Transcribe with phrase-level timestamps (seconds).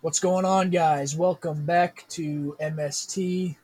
[0.00, 1.16] What's going on, guys?
[1.16, 3.56] Welcome back to MST.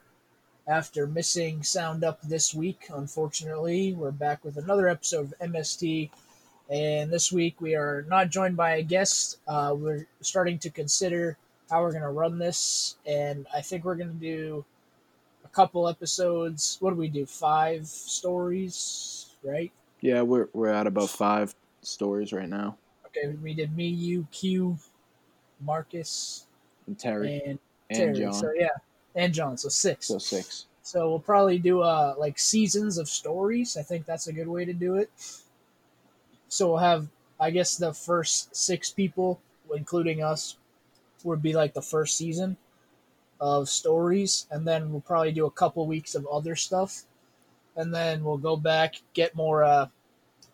[0.67, 6.09] After missing Sound Up this week, unfortunately, we're back with another episode of MST.
[6.69, 9.37] And this week we are not joined by a guest.
[9.47, 11.37] Uh, we're starting to consider
[11.69, 12.97] how we're going to run this.
[13.05, 14.65] And I think we're going to do
[15.45, 16.75] a couple episodes.
[16.81, 17.25] What do we do?
[17.25, 19.71] Five stories, right?
[20.01, 22.75] Yeah, we're we're at about five stories right now.
[23.05, 24.77] Okay, we did me, you, Q,
[25.59, 26.45] Marcus,
[26.87, 27.59] And Terry and
[27.89, 28.19] and, Terry.
[28.19, 28.33] John.
[28.33, 28.69] So yeah,
[29.15, 29.57] and John.
[29.57, 30.07] So six.
[30.07, 30.65] So six.
[30.81, 33.77] So we'll probably do uh like seasons of stories.
[33.77, 35.09] I think that's a good way to do it.
[36.47, 37.07] So we'll have
[37.39, 39.41] I guess the first six people,
[39.75, 40.57] including us,
[41.23, 42.57] would be like the first season
[43.41, 47.03] of stories, and then we'll probably do a couple weeks of other stuff,
[47.75, 49.87] and then we'll go back get more uh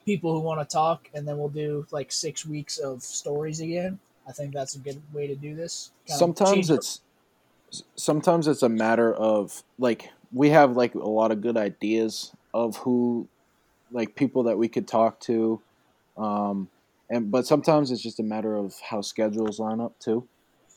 [0.06, 4.00] people who want to talk, and then we'll do like six weeks of stories again.
[4.32, 5.92] I think that's a good way to do this.
[6.06, 7.02] Sometimes it's
[7.98, 12.78] sometimes it's a matter of like we have like a lot of good ideas of
[12.78, 13.30] who
[13.92, 15.62] like people that we could talk to
[16.18, 16.70] um
[17.10, 20.28] and but sometimes it's just a matter of how schedules line up too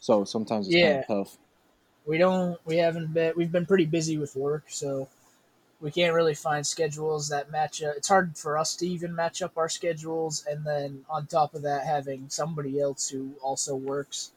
[0.00, 0.76] so sometimes it's Yeah.
[0.76, 1.38] kind of tough
[2.06, 5.08] we don't we haven't been we've been pretty busy with work so
[5.84, 7.92] we can't really find schedules that match up.
[7.94, 11.60] It's hard for us to even match up our schedules and then on top of
[11.60, 14.32] that having somebody else who also works.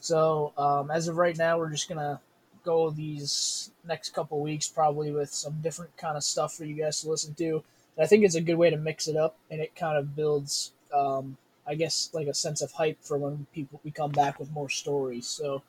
[0.00, 2.20] So um, as of right now we're just gonna
[2.64, 7.00] go these next couple weeks probably with some different kind of stuff for you guys
[7.02, 7.62] to listen to.
[7.96, 10.16] And i think it's a good way to mix it up and it kind of
[10.16, 14.40] builds um, i guess like a sense of hype for when people we come back
[14.40, 15.28] with more stories.
[15.28, 15.62] So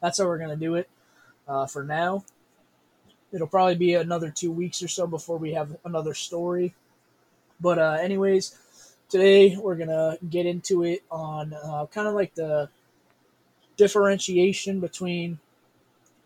[0.00, 0.88] that's how we're gonna do it
[1.46, 2.24] uh, for now.
[3.32, 6.74] It'll probably be another two weeks or so before we have another story.
[7.60, 8.56] But uh, anyways,
[9.08, 12.68] today we're gonna get into it on uh, kind of like the
[13.76, 15.38] differentiation between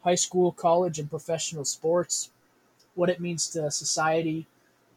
[0.03, 2.31] high school, college, and professional sports.
[2.95, 4.47] What it means to society,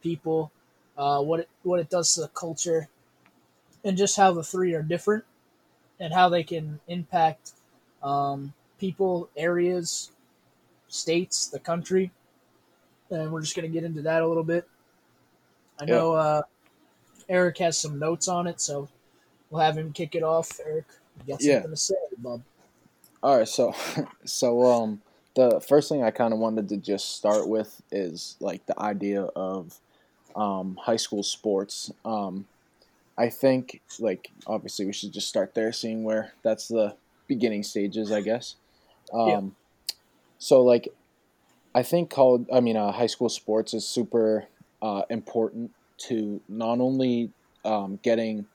[0.01, 0.51] people,
[0.97, 2.87] uh, what it what it does to the culture,
[3.83, 5.25] and just how the three are different,
[5.99, 7.51] and how they can impact
[8.01, 10.11] um, people, areas,
[10.89, 12.11] states, the country,
[13.09, 14.67] and we're just going to get into that a little bit.
[15.79, 15.95] I Yeah.
[15.95, 16.41] know uh,
[17.29, 18.89] Eric has some notes on it, so
[19.49, 20.59] we'll have him kick it off.
[20.65, 20.85] Eric,
[21.17, 21.55] you got Yeah.
[21.55, 22.43] something to say, bub?
[23.21, 23.73] All right, so
[24.25, 25.01] so um
[25.35, 29.23] the first thing I kind of wanted to just start with is like the idea
[29.23, 29.79] of
[30.35, 31.91] um, high school sports.
[32.03, 32.45] Um,
[33.17, 36.95] I think like obviously we should just start there, seeing where that's the
[37.27, 38.55] beginning stages, I guess.
[39.13, 39.39] Um, Yeah.
[40.39, 40.87] So like,
[41.75, 44.45] I think college, I mean, uh, high school sports is super
[44.81, 45.71] uh, important
[46.07, 47.31] to not only
[47.63, 48.45] um, getting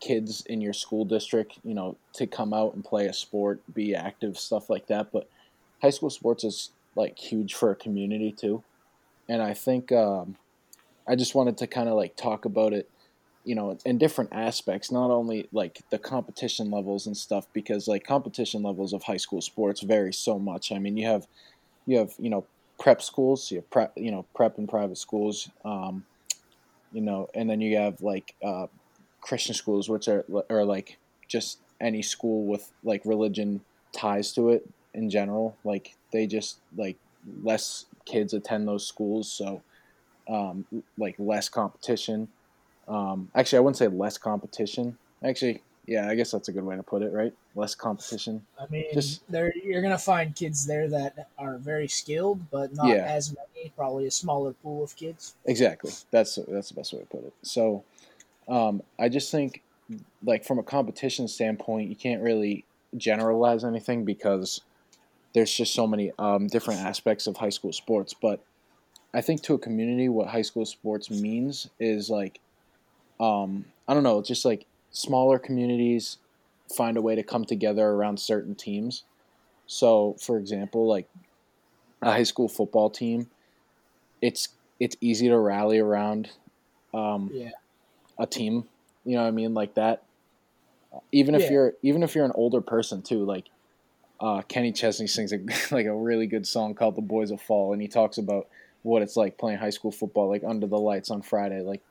[0.00, 3.94] kids in your school district, you know, to come out and play a sport, be
[3.94, 5.10] active, stuff like that.
[5.12, 5.28] But
[5.80, 8.62] high school sports is like huge for a community too.
[9.28, 10.36] And I think um,
[11.06, 12.90] I just wanted to kind of like talk about it,
[13.48, 18.04] you know, in different aspects, not only like the competition levels and stuff, because like
[18.04, 20.70] competition levels of high school sports vary so much.
[20.70, 21.26] I mean, you have,
[21.86, 22.44] you have, you know,
[22.78, 26.04] prep schools, you have prep, you know, prep and private schools, um,
[26.92, 28.66] you know, and then you have like uh,
[29.22, 33.62] Christian schools, which are are like just any school with like religion
[33.96, 35.56] ties to it in general.
[35.64, 36.98] Like they just like
[37.42, 39.62] less kids attend those schools, so
[40.28, 40.66] um,
[40.98, 42.28] like less competition.
[42.88, 44.96] Um, actually, I wouldn't say less competition.
[45.22, 47.32] Actually, yeah, I guess that's a good way to put it, right?
[47.54, 48.44] Less competition.
[48.58, 52.88] I mean, Just- there you're gonna find kids there that are very skilled, but not
[52.88, 53.04] Yeah.
[53.06, 53.70] as many.
[53.76, 55.34] Probably a smaller pool of kids.
[55.44, 55.92] Exactly.
[56.10, 57.32] That's that's the best way to put it.
[57.42, 57.84] So,
[58.48, 59.62] um, I just think,
[60.22, 62.64] like from a competition standpoint, you can't really
[62.96, 64.60] generalize anything because
[65.34, 68.14] there's just so many um, different aspects of high school sports.
[68.14, 68.40] But
[69.12, 72.40] I think to a community, what high school sports means is like,
[73.20, 76.18] um, I don't know, it's just like smaller communities
[76.76, 79.04] find a way to come together around certain teams.
[79.66, 81.08] So, for example, like
[82.02, 83.28] a high school football team,
[84.22, 84.48] it's
[84.80, 86.30] it's easy to rally around
[86.94, 87.50] um, Yeah.
[88.18, 88.64] a team.
[89.04, 90.02] You know what I mean, like that.
[91.12, 91.50] Even if Yeah.
[91.50, 93.46] you're even if you're an older person too, like
[94.20, 95.38] uh, Kenny Chesney sings a,
[95.74, 98.48] like a really good song called "The Boys of Fall," and he talks about
[98.82, 101.60] what it's like playing high school football, like under the lights on Friday.
[101.60, 101.82] Like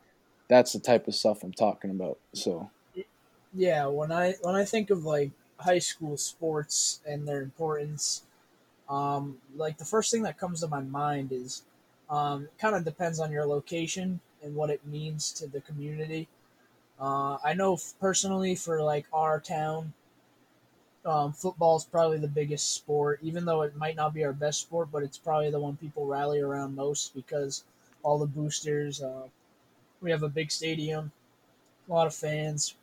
[0.49, 2.19] that's the type of stuff I'm talking about.
[2.33, 2.71] So
[3.53, 8.23] Yeah, when I when I think of like high school sports and their importance,
[8.89, 11.63] um, like the first thing that comes to my mind is
[12.09, 16.27] um, kind of depends on your location and what it means to the community.
[16.99, 19.93] Uh, I know f- personally for like our town,
[21.05, 24.59] Um, football is probably the biggest sport, even though it might not be our best
[24.59, 27.63] sport, but it's probably the one people rally around most because
[28.03, 29.01] all the boosters.
[29.01, 29.29] Uh,
[30.01, 31.11] we have a big stadium,
[31.87, 32.75] a lot of fans.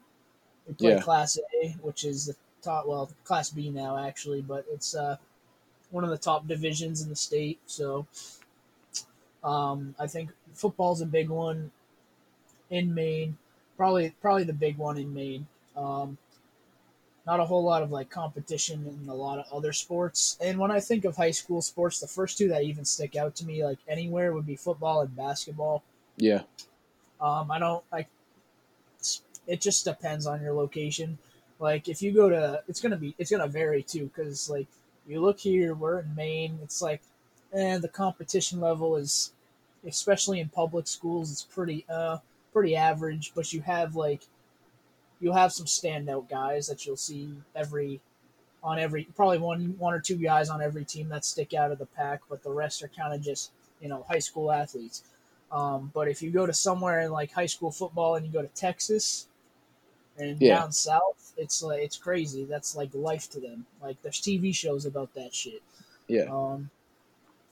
[0.67, 1.01] We play Yeah.
[1.01, 5.17] Class A, which is the top, well, Class B now actually, but it's uh,
[5.91, 7.59] one of the top divisions in the state.
[7.67, 8.07] So
[9.43, 11.71] um, I think football's a big one
[12.71, 13.37] in Maine.
[13.77, 15.47] Probably, probably the big one in Maine.
[15.77, 16.19] Um,
[17.27, 20.37] not a whole lot of like competition in a lot of other sports.
[20.41, 23.35] And when I think of high school sports, the first two that even stick out
[23.37, 25.83] to me like anywhere would be football and basketball.
[26.17, 26.43] Yeah.
[27.21, 28.09] Um, I don't like.
[29.47, 31.19] It just depends on your location.
[31.61, 34.67] Like if you go to, it's gonna be, it's gonna vary too, because like
[35.07, 36.59] you look here, we're in Maine.
[36.63, 37.03] It's like,
[37.53, 39.33] and the competition level is,
[39.87, 42.19] especially in public schools, it's pretty, uh,
[42.53, 43.33] pretty average.
[43.35, 44.23] But you have like,
[45.21, 48.01] you'll have some standout guys that you'll see every,
[48.63, 51.79] on every, probably one, one or two guys on every team that stick out of
[51.79, 52.23] the pack.
[52.29, 55.05] But the rest are kind of just, you know, high school athletes.
[55.55, 58.43] Um, but if you go to somewhere in like high school football and you go
[58.43, 59.29] to Texas
[60.19, 60.59] and Yeah.
[60.59, 62.45] down south, it's like it's crazy.
[62.45, 63.65] That's like life to them.
[63.81, 65.63] Like there's TV shows about that shit.
[66.09, 66.25] Yeah.
[66.25, 66.71] Um,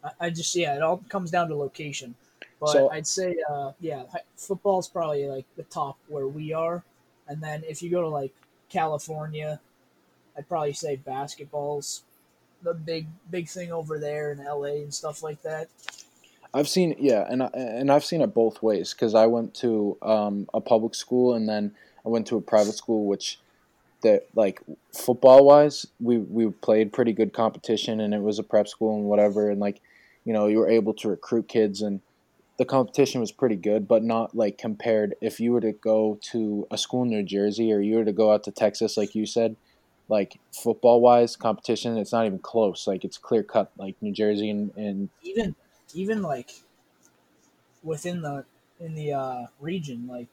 [0.02, 2.14] I, I just yeah, it all comes down to location.
[2.60, 4.02] But So- I'd say uh, yeah,
[4.36, 6.82] football's probably like the top where we are,
[7.28, 8.32] and then if you go to like
[8.68, 9.60] California,
[10.36, 12.02] I'd probably say basketball's
[12.62, 15.68] the big big thing over there in LA and stuff like that.
[16.54, 20.48] I've seen yeah, and and I've seen it both ways because I went to um,
[20.52, 23.38] a public school and then I went to a private school, which
[24.02, 24.60] that like
[24.92, 29.04] football wise, we we played pretty good competition and it was a prep school and
[29.04, 29.80] whatever, and like
[30.24, 32.00] you know you were able to recruit kids and
[32.58, 36.66] the competition was pretty good, but not like compared if you were to go to
[36.70, 39.26] a school in New Jersey or you were to go out to Texas, like you
[39.26, 39.56] said.
[40.08, 42.86] Like football wise, competition, it's not even close.
[42.86, 43.72] Like it's clear cut.
[43.78, 45.54] Like New Jersey and, and even
[45.94, 46.50] even like
[47.82, 48.44] within the
[48.80, 50.28] in the uh region like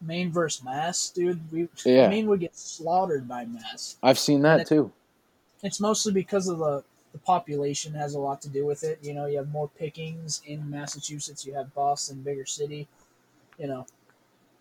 [0.00, 1.40] Maine versus Mass, dude.
[1.50, 2.08] We Yeah.
[2.08, 3.96] Maine would get slaughtered by Mass.
[4.02, 4.92] I've seen that it- too.
[5.62, 8.98] It's mostly because of the the population has a lot to do with it.
[9.02, 11.46] You know, you have more pickings in Massachusetts.
[11.46, 12.88] You have Boston, bigger city.
[13.58, 13.86] You know,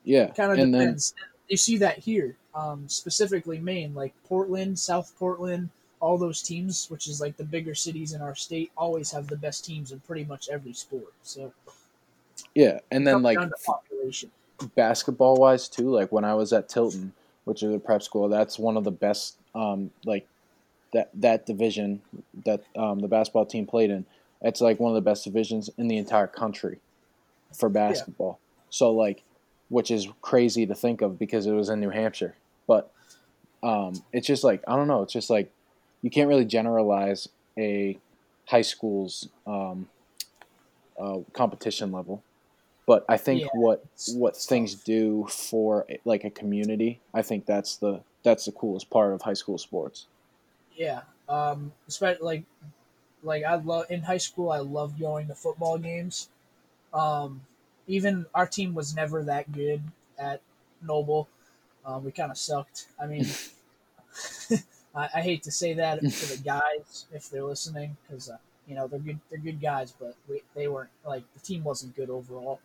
[0.06, 1.14] Yeah, kind of and then depends.
[1.50, 5.70] you see that here, um, specifically Maine, like Portland, South Portland,
[6.00, 9.38] all those teams, which is like the bigger cities in our state, always have the
[9.38, 11.14] best teams in pretty much every sport.
[11.24, 11.52] So
[12.54, 14.32] yeah, and then like population.
[14.76, 15.90] basketball wise too.
[15.90, 17.14] Like when I was at Tilton,
[17.46, 19.38] which is a prep school, that's one of the best.
[19.54, 20.28] Um, like
[20.94, 22.02] that that division
[22.46, 24.06] that um, the basketball team played in.
[24.42, 26.80] It's like one of the best divisions in the entire country
[27.54, 28.40] for basketball.
[28.70, 29.24] So like,
[29.70, 32.36] which is crazy to think of because it was in New Hampshire,
[32.68, 32.92] but
[33.64, 35.02] um, it's just like I don't know.
[35.02, 35.52] It's just like
[36.06, 38.00] you can't really generalize a
[38.48, 39.90] high school's um,
[41.00, 42.24] uh, competition level.
[42.86, 47.78] But I think Yeah, what what things do for like a community, I think that's
[47.78, 50.06] the that's the coolest part of high school sports.
[50.76, 52.44] Yeah, um, especially like
[53.24, 54.52] like I love in high school.
[54.52, 56.30] I loved going to football games.
[56.94, 57.46] Um,
[57.88, 59.84] even our team was never that good
[60.18, 60.42] at
[60.82, 61.30] Noble.
[61.86, 62.88] Um, we kind of sucked.
[63.00, 63.26] I mean,
[64.96, 68.76] I, I hate to say that to the guys if they're listening because uh, you
[68.76, 69.20] know they're good.
[69.30, 72.60] They're good guys, but we, they weren't like the team wasn't good overall.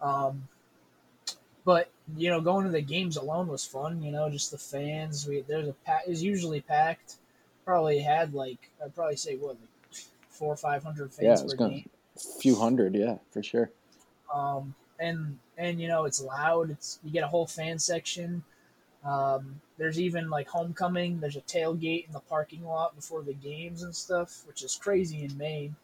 [0.00, 0.48] Um,
[1.64, 4.02] but you know, going to the games alone was fun.
[4.02, 5.26] You know, just the fans.
[5.26, 7.16] We there's a pack is usually packed.
[7.64, 11.44] Probably had like I'd probably say what like four or five hundred Yeah, fans it
[11.44, 11.90] was per gonna game.
[12.40, 13.70] few hundred, yeah, for sure.
[14.32, 16.70] Um, and and you know it's loud.
[16.70, 18.44] It's you get a whole fan section.
[19.04, 21.20] Um, there's even like homecoming.
[21.20, 25.24] There's a tailgate in the parking lot before the games and stuff, which is crazy
[25.24, 25.74] in Maine.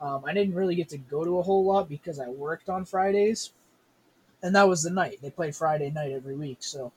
[0.00, 2.84] Um, I didn't really get to go to a whole lot because I worked on
[2.84, 3.52] Fridays,
[4.42, 6.58] and that was the night they play Friday night every week.
[6.60, 6.92] So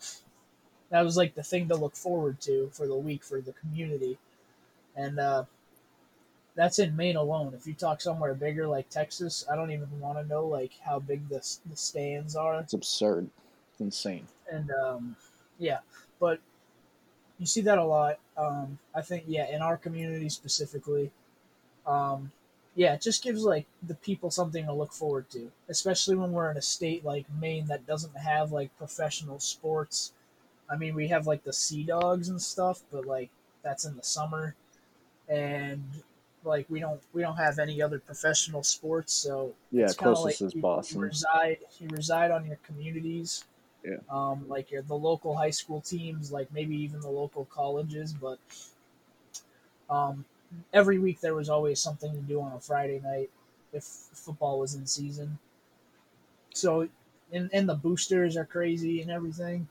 [0.90, 4.18] that was like the thing to look forward to for the week for the community,
[4.98, 5.46] and uh,
[6.56, 7.54] that's in Maine alone.
[7.54, 11.00] If you talk somewhere bigger like Texas, I don't even want to know like how
[11.00, 13.30] big the the stands are It's absurd.
[13.72, 14.28] It's insane.
[14.52, 15.16] and um,
[15.60, 15.80] yeah,
[16.20, 16.40] but
[17.38, 18.20] you see that a lot.
[18.38, 21.12] Um, I think yeah, in our community specifically,
[21.88, 22.32] um,
[22.76, 26.52] yeah, it just gives like the people something to look forward to, especially when we're
[26.52, 30.14] in a state like Maine that doesn't have like professional sports.
[30.70, 33.30] I mean, we have like the Sea Dogs and stuff, but like
[33.64, 34.56] that's in the summer,
[35.28, 35.84] and
[36.44, 40.48] like we don't we don't have any other professional sports, so Yeah, it's closest like
[40.48, 41.02] is you- You Boston.
[41.02, 43.46] reside, you reside on your communities,
[43.84, 44.00] Yeah.
[44.10, 48.40] Um, like the local high school teams, like maybe even the local colleges, but
[49.90, 50.26] um,
[50.74, 53.30] every week there was always something to do on a Friday night
[53.74, 55.38] if football was in season.
[56.54, 56.90] So,
[57.32, 59.68] and, and the boosters are crazy and everything.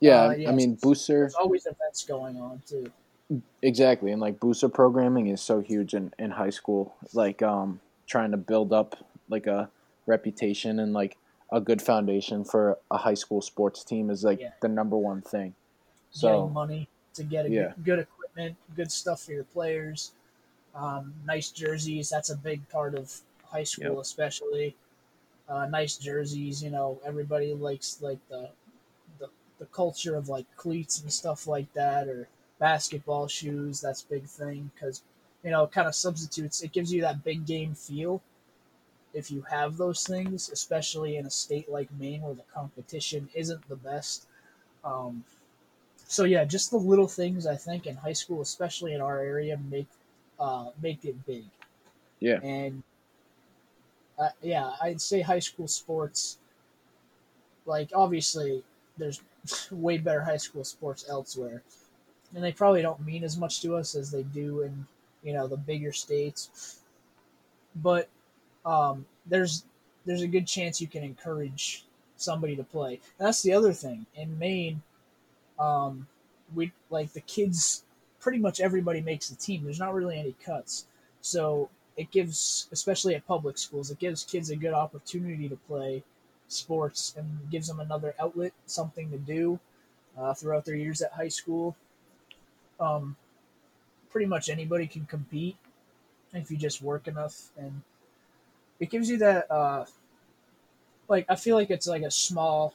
[0.00, 2.92] Yeah, Uh, I mean booster There's always events going on too.
[3.62, 6.96] exactly, and like booster programming is so huge in in high school.
[7.12, 8.96] Like um, trying to build up
[9.28, 9.70] like a
[10.06, 11.18] reputation and like
[11.52, 14.50] a good foundation for a high school sports team is like Yeah.
[14.60, 15.54] the number one thing.
[16.20, 17.72] Getting So money to get a Yeah.
[17.76, 20.12] good, good equipment, good stuff for your players,
[20.74, 22.10] um, nice jerseys.
[22.10, 23.98] That's a big part of high school, Yep.
[24.02, 24.76] especially.
[25.48, 26.62] Uh, nice jerseys.
[26.62, 28.50] You know, everybody likes like the,
[29.18, 33.80] the the culture of like cleats and stuff like that, or basketball shoes.
[33.80, 35.02] That's a big thing because
[35.44, 36.62] you know, it kind of substitutes.
[36.62, 38.20] It gives you that big game feel
[39.16, 43.66] if you have those things, especially in a state like Maine where the competition isn't
[43.66, 44.26] the best.
[44.84, 45.24] Um,
[46.06, 49.58] so yeah, just the little things I think in high school, especially in our area,
[49.70, 49.88] make
[50.38, 51.46] uh, make it big.
[52.20, 52.40] Yeah.
[52.42, 52.82] And
[54.18, 56.36] uh, yeah, I'd say high school sports.
[57.64, 58.62] Like obviously,
[58.98, 59.22] there's
[59.70, 61.62] way better high school sports elsewhere,
[62.34, 64.86] and they probably don't mean as much to us as they do in
[65.22, 66.80] you know the bigger states.
[67.76, 68.08] But
[68.66, 69.64] um, there's
[70.04, 73.00] there's a good chance you can encourage somebody to play.
[73.18, 74.82] That's the other thing in Maine.
[75.58, 76.06] Um,
[76.54, 77.84] we like the kids.
[78.20, 79.64] Pretty much everybody makes the team.
[79.64, 80.86] There's not really any cuts,
[81.20, 86.02] so it gives, especially at public schools, it gives kids a good opportunity to play
[86.48, 89.58] sports and gives them another outlet, something to do
[90.18, 91.76] uh, throughout their years at high school.
[92.78, 93.16] Um,
[94.10, 95.56] pretty much anybody can compete
[96.34, 97.80] if you just work enough, and
[98.80, 99.50] it gives you that.
[99.50, 99.84] Uh,
[101.08, 102.74] like I feel like it's like a small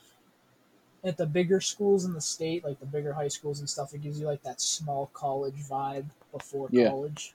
[1.03, 3.93] at the bigger schools in the state, like the bigger high schools and stuff.
[3.93, 6.89] It gives you like that small college vibe before Yeah.
[6.89, 7.33] college.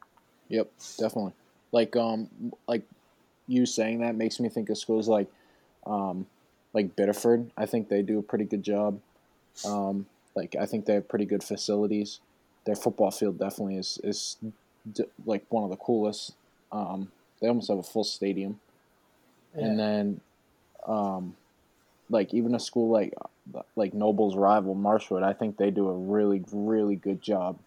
[0.48, 1.32] Yep, definitely.
[1.72, 2.28] Like um,
[2.68, 2.82] like
[3.48, 5.28] you saying that makes me think of schools like,
[5.86, 6.26] um,
[6.72, 7.50] like Biddeford.
[7.56, 9.00] I think they do a pretty good job.
[9.64, 12.20] Um, like I think they have pretty good facilities.
[12.64, 14.36] Their football field definitely is is
[14.92, 16.34] d- like one of the coolest.
[16.70, 18.60] Um, they almost have a full stadium.
[19.54, 20.20] And then,
[20.86, 21.34] um,
[22.10, 23.14] like even a school like
[23.74, 27.58] like Noble's rival Marshwood, I think they do a really really good job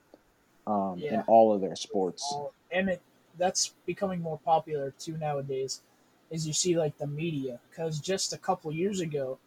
[0.68, 2.24] um, in all of their sports.
[2.72, 3.02] and it
[3.38, 5.82] that's becoming more popular too nowadays
[6.30, 9.40] is you see like the media because just a couple years ago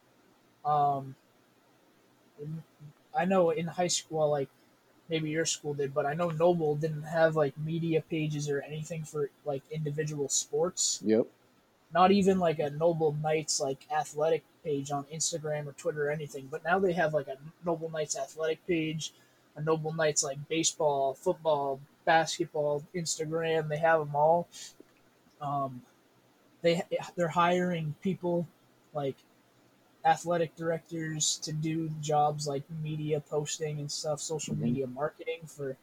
[0.65, 1.15] um
[3.17, 4.49] i know in high school like
[5.13, 9.05] maybe your school did but i know noble didn't have like media pages or anything
[9.05, 11.27] for like individual sports Yep.
[11.95, 16.49] not even like a noble knights like athletic page on instagram or twitter or anything
[16.51, 19.13] but now they have like a noble knights athletic page
[19.57, 24.49] a noble knights like baseball football basketball instagram they have them all
[25.43, 25.83] um,
[26.63, 26.83] they
[27.17, 28.47] they're hiring people
[28.95, 29.17] like
[30.05, 34.61] athletic directors to do jobs like media posting and stuff social Mhm.
[34.61, 35.77] media marketing for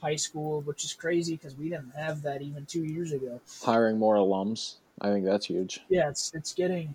[0.00, 3.98] high school which is crazy because we didn't have that even two years ago Hiring
[3.98, 4.76] more alums.
[5.00, 5.80] I think that's huge.
[5.88, 6.94] yeah, it's it's getting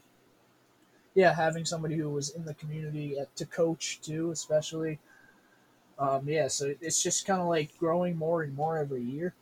[1.15, 4.99] yeah, having somebody who was in the community at, to coach too, especially.
[5.97, 9.33] Um, yeah, so it's just kind of like growing more and more every year.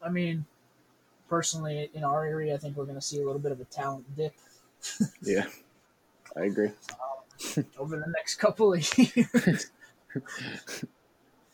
[0.00, 0.44] I mean,
[1.28, 3.64] personally, in our area, I think we're going to see a little bit of a
[3.64, 4.34] talent dip
[5.22, 5.46] Yeah.
[6.36, 6.72] I agree.
[7.78, 9.70] over the next couple of years.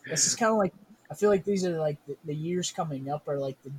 [0.06, 0.75] this is kind of like
[1.10, 3.72] I feel like these are like the, the years coming up are like the.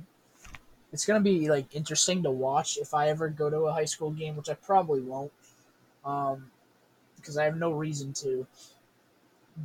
[0.92, 4.10] It's gonna be like interesting to watch if I ever go to a high school
[4.10, 5.32] game, which I probably won't,
[6.04, 6.50] um,
[7.16, 8.46] because I have no reason to.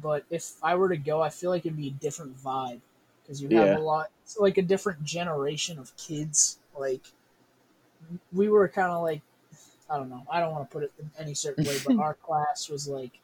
[0.01, 2.81] But if I were to go, I feel like it'd be a different vibe
[3.21, 3.77] because you have Yeah.
[3.77, 6.59] a lot, it's like a different generation of kids.
[6.77, 7.11] Like
[8.31, 9.21] we were kind of like,
[9.89, 12.13] I don't know, I don't want to put it in any certain way, but our
[12.15, 13.19] class was like,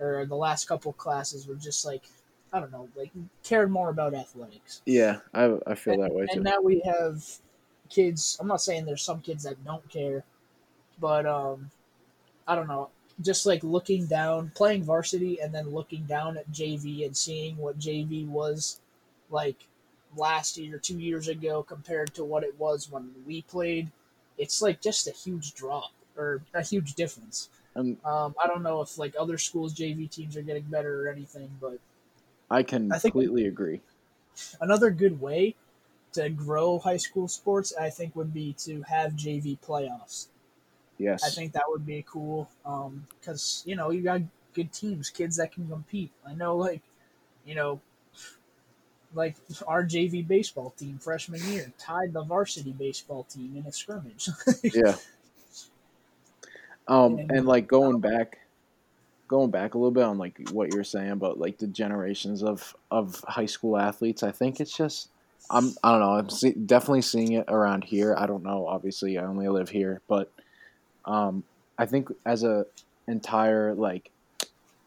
[0.00, 2.04] or the last couple classes were just like,
[2.52, 3.10] I don't know, like
[3.42, 4.82] cared more about athletics.
[4.86, 6.32] Yeah, I, I feel that way too.
[6.34, 7.24] And now we have
[7.88, 8.36] kids.
[8.40, 10.24] I'm not saying there's some kids that don't care,
[11.00, 11.70] but um,
[12.46, 12.90] I don't know.
[13.20, 17.78] Just like looking down, playing varsity, and then looking down at JV and seeing what
[17.78, 18.80] JV was
[19.30, 19.66] like
[20.16, 23.90] last year, two years ago, compared to what it was when we played.
[24.38, 27.50] It's like just a huge drop or a huge difference.
[27.74, 31.08] And Um, I don't know if like other schools' JV teams are getting better or
[31.12, 31.78] anything, but
[32.50, 33.80] I can I think- completely agree.
[34.60, 35.54] another good way
[36.12, 40.28] to grow high school sports, I think, would be to have JV playoffs.
[40.96, 41.22] Yes.
[41.22, 42.48] I think that would be cool
[43.20, 44.22] because you know you got
[44.54, 46.10] good teams, kids that can compete.
[46.26, 46.82] I know, like
[47.44, 47.80] you know,
[49.14, 49.36] like
[49.66, 54.28] our JV baseball team freshman year tied the varsity baseball team in a scrimmage.
[54.62, 54.96] yeah.
[56.86, 58.38] Um, and like going back,
[59.26, 62.74] going back a little bit on like what you're saying about like the generations of
[62.90, 65.08] of high school athletes, I think it's just
[65.50, 68.14] I'm I don't know I'm see, definitely seeing it around here.
[68.16, 68.66] I don't know.
[68.66, 70.30] Obviously, I only live here, but
[71.04, 71.44] um,
[71.78, 72.66] I think as a
[73.06, 74.10] entire like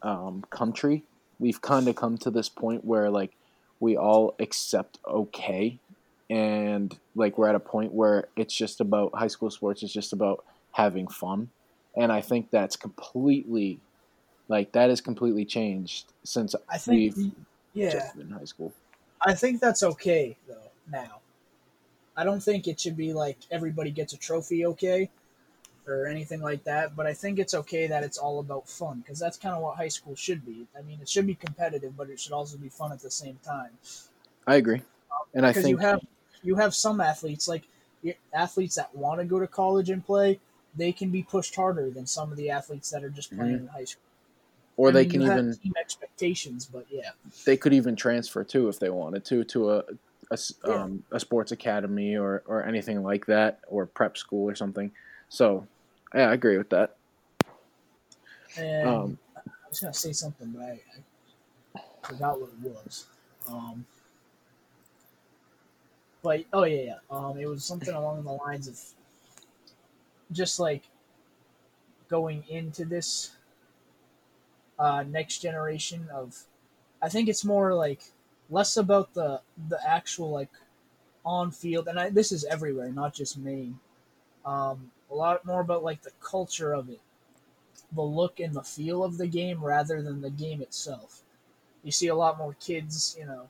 [0.02, 1.04] um, country,
[1.40, 3.32] we've kind of come to this point where like
[3.82, 5.78] we all accept okay,
[6.30, 10.14] and like we're at a point where it's just about high school sports it's just
[10.14, 11.50] about having fun,
[11.98, 13.82] and I think that's completely
[14.48, 17.32] like that has completely changed since I think, we've
[17.74, 18.72] yeah, just been in high school.
[19.26, 21.20] I think that's okay though now.
[22.16, 25.10] I don't think it should be like everybody gets a trophy okay
[25.88, 29.20] or anything like that, but I think it's okay that it's all about fun because
[29.20, 30.68] that's kind of what high school should be.
[30.78, 33.40] I mean, it should be competitive, but it should also be fun at the same
[33.44, 33.78] time.
[34.48, 34.82] I agree.
[35.34, 36.02] And I think you have
[36.44, 37.64] you have some athletes like
[38.34, 40.40] athletes that want to go to college and play,
[40.76, 43.68] they can be pushed harder than some of the athletes that are just playing in
[43.68, 44.02] high school.
[44.78, 47.12] or I they mean, can even team expectations, but yeah,
[47.46, 49.84] they could even transfer too if they wanted to to a
[50.66, 50.86] Yeah.
[50.86, 54.92] um, a sports academy or or anything like that or prep school or something.
[55.32, 55.66] So
[56.14, 56.98] yeah, I agree with that.
[58.58, 60.80] and Um, I was gonna say something, but I,
[61.78, 63.06] I forgot what it was.
[63.48, 63.86] Um,
[66.22, 66.98] but oh yeah, yeah.
[67.10, 68.78] Um, it was something along the lines of
[70.34, 70.84] just like
[72.10, 73.32] going into this
[74.78, 76.38] uh, next generation of.
[77.02, 78.04] I think it's more like
[78.50, 80.52] less about the the actual like
[81.24, 83.80] on field, and I, this is everywhere, not just Maine.
[84.46, 87.02] Um, a lot more about like the culture of it
[87.92, 91.22] the look and the feel of the game rather than the game itself.
[91.84, 93.50] You see a lot more kids, you know,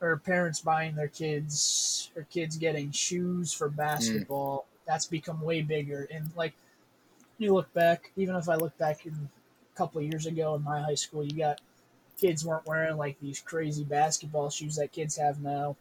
[0.00, 4.66] or parents buying their kids or kids getting shoes for basketball.
[4.86, 6.06] That's become way bigger.
[6.12, 6.54] And like
[7.38, 10.62] you look back, even if I look back in a couple of years ago in
[10.62, 11.60] my high school, you got
[12.20, 15.76] kids weren't wearing like these crazy basketball shoes that kids have now.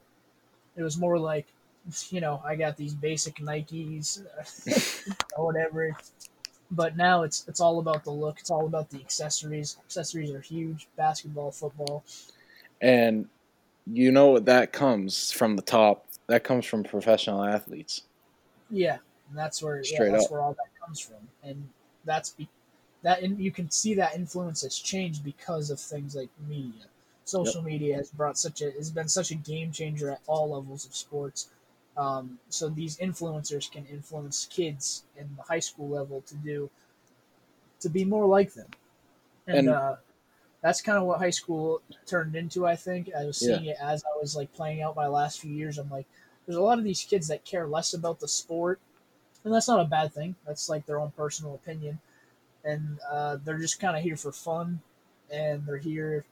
[0.76, 1.48] It was more like,
[2.10, 4.22] you know, I got these basic Nikes
[5.38, 5.96] or whatever.
[6.70, 8.40] But now it's it's all about the look.
[8.40, 9.78] It's all about the accessories.
[9.86, 10.88] Accessories are huge.
[10.96, 12.04] Basketball, football.
[12.82, 13.28] And
[13.86, 16.06] you know what that comes from the top.
[16.28, 18.04] That comes from professional athletes.
[18.70, 18.98] Yeah,
[19.30, 20.32] and that's where Straight yeah, that's up.
[20.32, 21.68] where all that comes from, and
[22.06, 22.48] that's be,
[23.04, 26.86] that and you can see that influence has changed because of things like media.
[27.26, 30.86] Social media has brought such a has been such a game changer at all levels
[30.86, 31.50] of sports.
[31.98, 36.70] Um, so these influencers can influence kids in the high school level to do
[37.82, 38.70] to be more like them,
[39.48, 39.96] and, And- uh,
[40.62, 42.68] that's kind of what high school turned into.
[42.68, 45.52] I think I was seeing it as I was like playing out my last few
[45.52, 45.80] years.
[45.80, 46.06] I'm like,
[46.46, 48.80] there's a lot of these kids that care less about the sport,
[49.44, 50.36] and that's not a bad thing.
[50.46, 52.00] That's like their own personal opinion,
[52.64, 54.80] and uh, they're just kind of here for fun,
[55.32, 56.26] and they're here,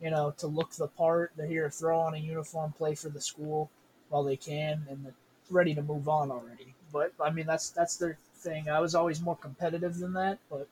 [0.00, 1.32] you know, to look the part.
[1.36, 3.70] They're here to throw on a uniform, play for the school
[4.10, 5.12] while they can, and
[5.50, 6.74] ready to move on already.
[6.92, 8.68] But I mean, that's that's their thing.
[8.68, 10.68] I was always more competitive than that, but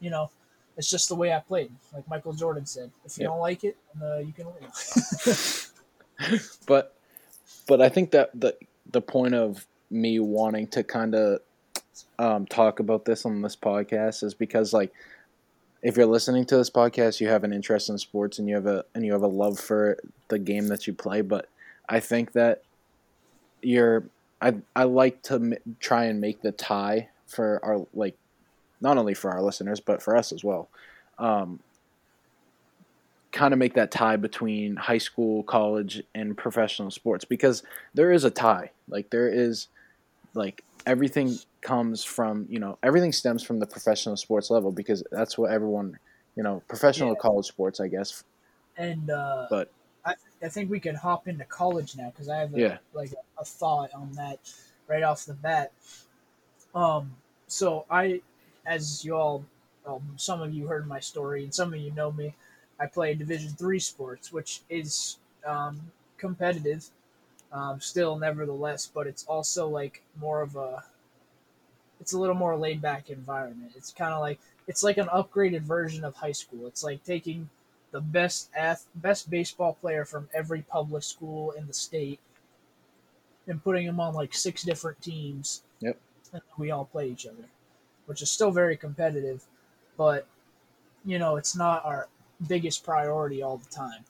[0.00, 0.30] you know.
[0.78, 1.72] It's just the way I played.
[1.94, 3.30] Like Michael Jordan said, if you Yep.
[3.30, 4.56] don't like it, uh, you can win.
[6.66, 6.94] but
[7.66, 8.56] but I think that the
[8.90, 11.40] the point of me wanting to kind of
[12.18, 14.92] um, talk about this on this podcast is because like
[15.82, 18.66] if you're listening to this podcast, you have an interest in sports and you have
[18.66, 21.22] a and you have a love for the game that you play.
[21.22, 21.48] But
[21.88, 22.62] I think that
[23.62, 24.04] you're
[24.40, 28.16] I I like to m- try and make the tie for our like
[28.80, 30.68] not only for our listeners but for us as well.
[31.18, 31.60] Um,
[33.32, 37.62] kind of make that tie between high school, college, and professional sports because
[37.94, 38.70] there is a tie.
[38.88, 39.68] Like there is,
[40.34, 45.36] like everything comes from you know everything stems from the professional sports level because that's
[45.36, 45.98] what everyone
[46.36, 47.20] you know professional Yeah.
[47.20, 48.22] college sports I guess.
[48.76, 49.70] and uh, But
[50.42, 52.78] I, think we can hop into college now because I have a, Yeah.
[52.92, 54.38] like a, a thought on that
[54.86, 55.72] right off the bat.
[56.74, 57.14] Um,
[57.46, 58.20] so I,
[58.66, 59.44] as you all,
[59.86, 62.34] um, some of you heard my story and some of you know me.
[62.78, 65.80] I play Division three sports, which is um,
[66.18, 66.84] competitive,
[67.52, 70.84] um, still nevertheless, but it's also like more of a.
[72.00, 73.72] It's a little more laid back environment.
[73.74, 76.66] It's kind of like it's like an upgraded version of high school.
[76.66, 77.48] It's like taking
[77.96, 82.20] the best ath- best baseball player from every public school in the state
[83.46, 85.62] and putting them on like six different teams.
[85.80, 85.98] Yep.
[86.34, 87.48] and we all play each other,
[88.04, 89.46] which is still very competitive,
[89.96, 90.26] but
[91.06, 92.08] you know it's not our
[92.46, 94.04] biggest priority all the time,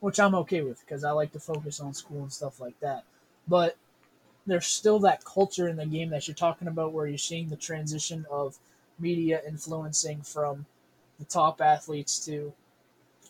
[0.00, 3.04] which I'm okay with because I like to focus on school and stuff like that.
[3.46, 3.76] But
[4.46, 7.56] there's still that culture in the game that you're talking about where you're seeing the
[7.56, 8.58] transition of
[8.98, 10.66] media influencing from
[11.20, 12.52] the top athletes to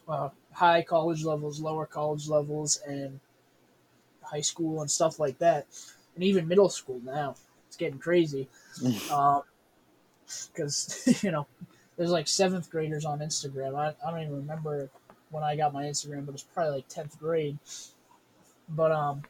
[0.09, 3.21] uh, high college levels, lower college levels, and
[4.23, 5.67] high school and stuff like that,
[6.15, 7.35] and even middle school now.
[7.69, 8.49] It's getting crazy.
[8.77, 9.11] Because,
[11.09, 11.47] um, you know,
[11.97, 13.77] there's like seventh graders on Instagram.
[13.77, 14.91] I, I don't even remember
[15.31, 17.59] when I got my Instagram, but it's probably like 10th grade.
[18.69, 19.23] But, um,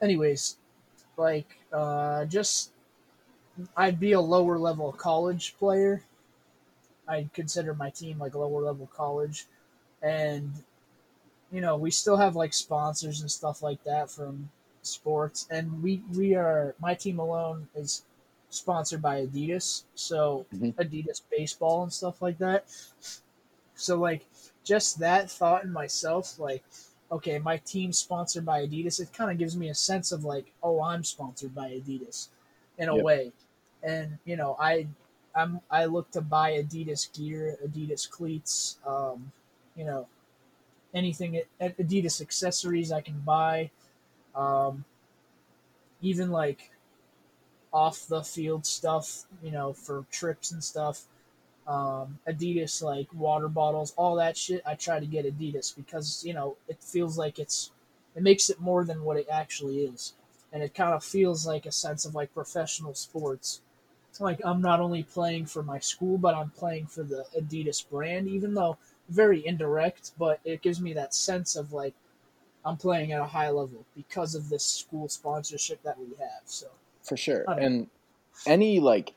[0.00, 0.56] anyways,
[1.16, 2.70] like, uh, just,
[3.76, 6.02] I'd be a lower level college player.
[7.08, 9.46] I'd consider my team like lower level college.
[10.02, 10.64] And,
[11.50, 14.50] you know, we still have like sponsors and stuff like that from
[14.82, 15.46] sports.
[15.50, 18.04] And we, we are, my team alone is
[18.50, 19.84] sponsored by Adidas.
[19.94, 20.74] So Mhm.
[20.78, 22.66] Adidas baseball and stuff like that.
[23.74, 24.26] So like
[24.64, 26.64] just that thought in myself, like,
[27.10, 30.52] okay, my team's sponsored by Adidas, it kind of gives me a sense of like,
[30.62, 32.28] oh, I'm sponsored by Adidas
[32.78, 33.06] in a Yep.
[33.06, 33.32] way.
[33.82, 34.88] And, you know, I
[35.34, 39.32] I'm I look to buy Adidas gear, Adidas cleats, um,
[39.76, 40.06] you know,
[40.94, 43.70] anything Adidas accessories I can buy.
[44.34, 44.84] Um,
[46.02, 46.70] even like
[47.72, 51.04] off the field stuff, you know, for trips and stuff.
[51.66, 54.62] Um, Adidas like water bottles, all that shit.
[54.66, 57.70] I try to get Adidas because you know it feels like it's
[58.14, 60.12] it makes it more than what it actually is,
[60.52, 63.60] and it kind of feels like a sense of like professional sports.
[64.14, 67.84] It's like I'm not only playing for my school, but I'm playing for the Adidas
[67.90, 71.94] brand, even though very indirect, but it gives me that sense of like
[72.64, 76.42] I'm playing at a high level because of this school sponsorship that we have.
[76.44, 76.68] So
[77.02, 77.44] for sure.
[77.48, 77.88] And
[78.46, 79.14] any like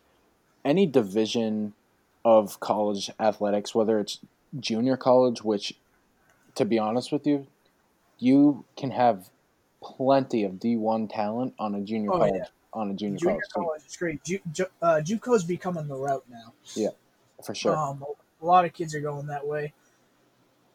[0.65, 1.73] any division
[2.25, 4.17] of college athletics, whether it's
[4.59, 5.75] junior college, which
[6.55, 7.45] to be honest with you,
[8.17, 9.29] you can have
[9.79, 12.45] plenty of D one talent on a junior Oh, college yeah.
[12.77, 14.23] On a junior, junior college college is great.
[14.23, 16.53] Ju- Ju- uh, JUCO's becoming the route now.
[16.75, 16.89] Yeah,
[17.43, 17.75] for sure.
[17.75, 18.05] Um,
[18.41, 19.73] a lot of kids are going that way.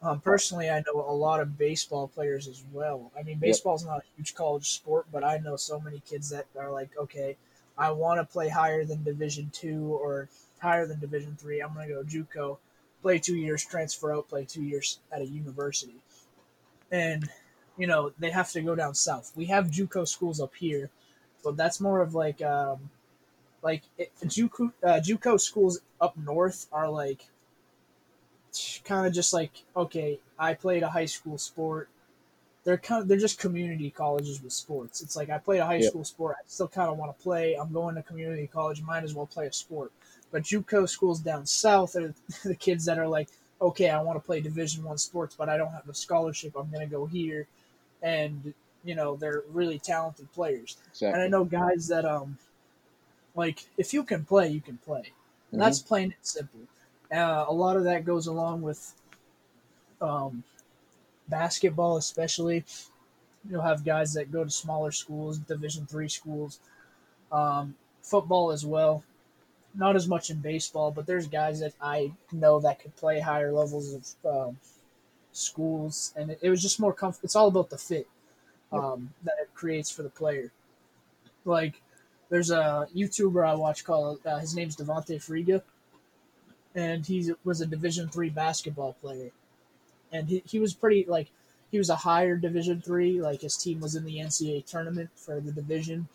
[0.01, 3.09] Um, personally, I know a lot of baseball players as well.
[3.17, 6.45] I mean, baseball's not a huge college sport, but I know so many kids that
[6.59, 7.37] are like, okay,
[7.77, 10.27] I want to play higher than Division two or
[10.61, 11.61] higher than Division three.
[11.61, 12.57] I'm going to go JUCO,
[13.01, 15.95] play two years, transfer out, play two years at a university,
[16.91, 17.29] and
[17.77, 19.31] you know they have to go down south.
[19.37, 20.89] We have JUCO schools up here,
[21.43, 22.89] but that's more of like, um,
[23.61, 27.25] like it, JUCO, uh, JUCO schools up north are like
[28.83, 31.89] kind of just like okay i played a high school sport.
[32.63, 35.01] They're kind of they're just community colleges with sports.
[35.01, 35.81] It's like i played a high Yep.
[35.81, 37.55] school sport i still kind of want to play.
[37.55, 39.91] I'm going to community college might as well play a sport.
[40.31, 42.13] But juco schools down south are
[42.45, 43.29] the kids that are like
[43.61, 46.69] okay i want to play division one sports but i don't have a scholarship i'm
[46.71, 47.47] going to go here.
[48.01, 48.53] And
[48.83, 51.13] you know they're really talented players Exactly.
[51.13, 52.37] and i know guys that um
[53.35, 55.13] like if you can play you can play
[55.53, 56.61] and that's plain and simple.
[57.11, 58.93] Uh, a lot of that goes along with
[60.01, 60.43] um,
[61.29, 62.65] basketball, especially.
[63.47, 66.59] You'll have guys that go to smaller schools, Division three schools,
[67.31, 69.03] um, football as well.
[69.75, 73.51] Not as much in baseball, but there's guys that I know that could play higher
[73.51, 73.93] levels
[74.25, 74.57] of um,
[75.31, 77.25] schools, and it, it was just more comfortable.
[77.25, 78.07] It's all about the fit
[78.73, 80.51] um, that it creates for the player.
[81.45, 81.81] Like,
[82.29, 85.61] there's a YouTuber I watch called uh, his name's Devonte Friga,
[86.75, 89.29] and he was a Division three basketball player,
[90.11, 91.29] and he, he was pretty like
[91.71, 93.21] he was a higher Division three.
[93.21, 96.07] Like his team was in the NCAA tournament for the division.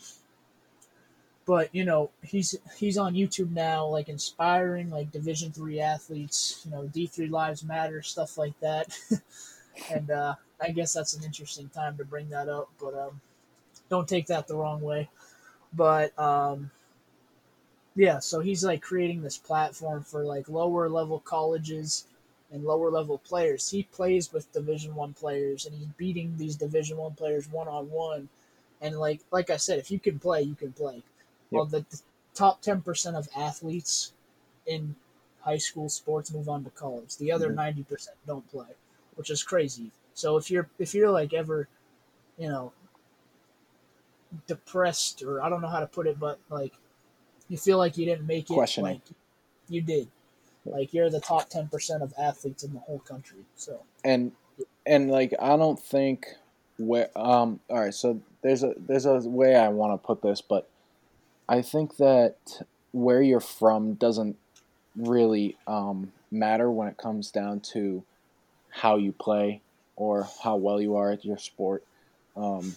[1.46, 6.62] But you know he's he's on YouTube now, like inspiring like Division three athletes.
[6.64, 8.98] You know D three Lives Matter stuff like that,
[9.90, 12.68] and uh, I guess that's an interesting time to bring that up.
[12.80, 13.20] But um,
[13.88, 15.10] don't take that the wrong way.
[15.74, 16.70] But um
[17.94, 22.06] yeah so he's like creating this platform for like lower level colleges
[22.50, 23.68] and lower level players.
[23.70, 27.90] He plays with division one players and he's beating these division one players one on
[27.90, 28.28] one
[28.80, 31.02] and like like i said if you can play you can play.
[31.50, 32.00] Well the, the
[32.34, 34.12] top 10% of athletes
[34.66, 34.96] in
[35.42, 37.16] high school sports move on to college.
[37.16, 37.54] The other Mhm.
[37.54, 38.74] 90% don't play
[39.16, 41.68] which is crazy so if you're if you're like ever
[42.36, 42.72] you know
[44.48, 46.72] depressed or I don't know how to put it, but like
[47.48, 48.54] you feel like you didn't make it.
[48.54, 48.94] Questioning.
[48.94, 49.02] Like
[49.68, 50.08] you did.
[50.64, 53.38] Like you're the top ten percent of athletes in the whole country.
[53.54, 54.32] So and
[54.84, 56.26] and like I don't think
[56.78, 60.40] where um all right so there's a there's a way I want to put this
[60.40, 60.68] but
[61.48, 62.36] I think that
[62.92, 64.36] where you're from doesn't
[64.96, 68.04] really um, matter when it comes down to
[68.70, 69.62] how you play
[69.98, 71.84] or how well you are at your sport.
[72.36, 72.76] Um,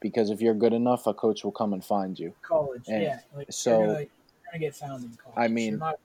[0.00, 2.34] because if you're good enough, a coach will come and find you.
[2.42, 3.18] College, And yeah.
[3.34, 4.08] Like, so- you're gonna, you're
[4.52, 5.36] gonna get found in college.
[5.36, 5.98] I mean- not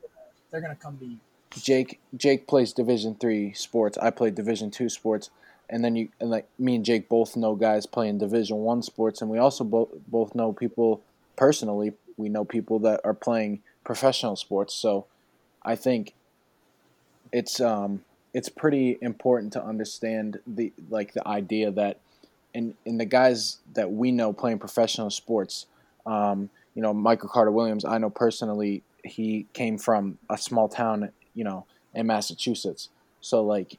[0.49, 1.17] they're gonna come to you.
[1.55, 3.97] Jake Jake plays Division three sports.
[3.99, 5.29] I play Division two sports,
[5.69, 9.21] and then you and like me and Jake both know guys playing Division one sports,
[9.21, 11.01] and we also both both know people
[11.35, 11.93] personally.
[12.17, 14.73] We know people that are playing professional sports.
[14.73, 15.05] So,
[15.63, 16.13] I think
[17.31, 21.99] it's um it's pretty important to understand the like the idea that
[22.53, 25.67] in in the guys that we know playing professional sports,
[26.05, 27.85] um, you know Michael Carter Williams.
[27.85, 32.89] I know personally he came from a small town, you know, in Massachusetts.
[33.21, 33.77] So like,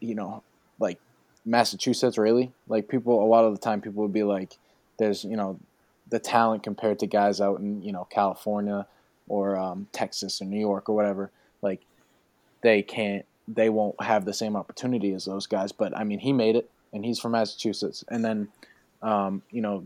[0.00, 0.42] you know,
[0.78, 0.98] like
[1.44, 3.24] Massachusetts really like people.
[3.24, 4.56] A lot of the time, people would be like,
[4.98, 5.58] "There's you know,
[6.10, 8.86] the talent compared to guys out in you know California
[9.28, 11.30] or um, Texas or New York or whatever.
[11.62, 11.80] Like,
[12.62, 15.72] they can't, they won't have the same opportunity as those guys.
[15.72, 18.04] But I mean, he made it, and he's from Massachusetts.
[18.08, 18.48] And then,
[19.02, 19.84] um, you know,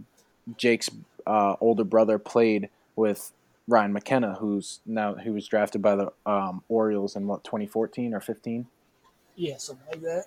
[0.57, 0.90] Jake's
[1.27, 3.33] uh, older brother played with
[3.69, 8.21] Ryan McKenna, who's now who was drafted by the um, Orioles in what 2014 or
[8.21, 8.66] 15.
[9.35, 10.25] Yeah, something like that.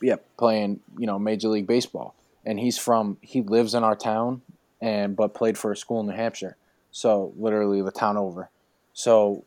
[0.00, 2.14] Yep, playing you know Major League Baseball,
[2.46, 4.42] and he's from he lives in our town,
[4.80, 6.56] and but played for a school in New Hampshire,
[6.92, 8.48] so literally the town over.
[8.92, 9.44] So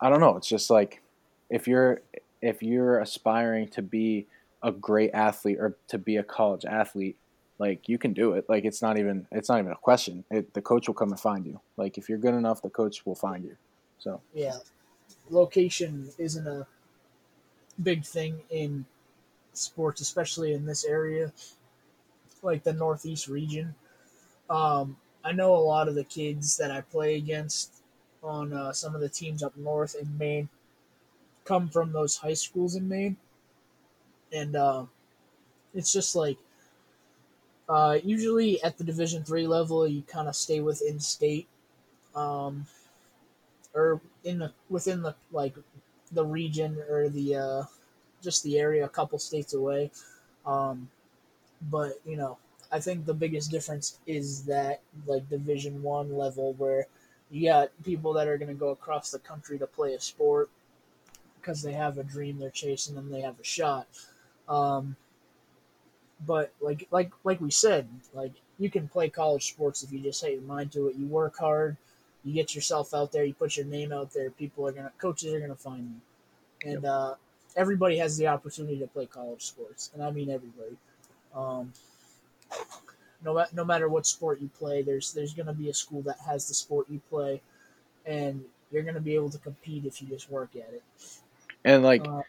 [0.00, 0.36] I don't know.
[0.36, 1.02] It's just like
[1.50, 2.00] if you're
[2.42, 4.26] if you're aspiring to be
[4.62, 7.16] a great athlete or to be a college athlete,
[7.58, 8.46] like you can do it.
[8.48, 10.24] Like it's not even it's not even a question.
[10.30, 11.60] It, the coach will come and find you.
[11.76, 13.56] Like if you're good enough, the coach will find you.
[13.98, 14.58] So Yeah,
[15.28, 16.66] location isn't a
[17.82, 18.86] big thing in
[19.52, 21.32] sports, especially in this area,
[22.42, 23.74] like the Northeast region.
[24.48, 27.82] Um, I know a lot of the kids that I play against
[28.22, 30.48] on uh, some of the teams up north in Maine
[31.50, 33.16] come from those high schools in Maine,
[34.32, 34.84] and uh,
[35.74, 36.38] it's just like
[37.68, 41.48] uh, usually at the Division three level, you kind of stay within state.
[42.14, 42.66] Um,
[43.74, 45.54] or in the within the like
[46.12, 47.62] the region or the uh,
[48.22, 49.90] just the area a couple states away.
[50.46, 50.88] Um,
[51.70, 52.38] but you know,
[52.70, 56.86] I think the biggest difference is that like Division One level where
[57.30, 60.50] you got people that are going to go across the country to play a sport
[61.40, 63.86] because they have a dream they're chasing and they have a shot.
[64.48, 64.96] Um,
[66.26, 70.20] but like like like we said, like you can play college sports if you just
[70.20, 70.96] set your mind to it.
[70.96, 71.76] You work hard,
[72.24, 74.30] you get yourself out there, you put your name out there.
[74.30, 76.00] People are gonna, coaches are gonna find
[76.64, 77.14] you, and uh,
[77.56, 80.76] everybody has the opportunity to play college sports, and I mean everybody.
[81.34, 81.72] Um,
[83.24, 86.48] no, no matter what sport you play, there's there's gonna be a school that has
[86.48, 87.40] the sport you play,
[88.04, 90.82] and you're gonna be able to compete if you just work at it.
[91.64, 92.22] And like Uh,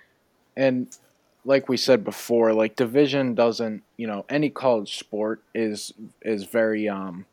[0.56, 0.98] and
[1.46, 6.88] like we said before like division doesn't you know any college sport is is very
[6.90, 7.26] um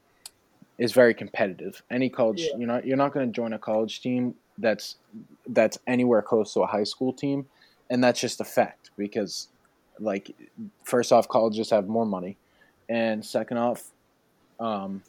[0.78, 2.56] is very competitive any college Yeah.
[2.58, 4.96] you know you're not going to join a college team that's
[5.48, 7.46] that's anywhere close to a high school team
[7.90, 9.48] and that's just a fact because
[9.98, 10.30] like
[10.84, 12.36] first off colleges have more money
[12.88, 13.90] and second off
[14.60, 15.02] um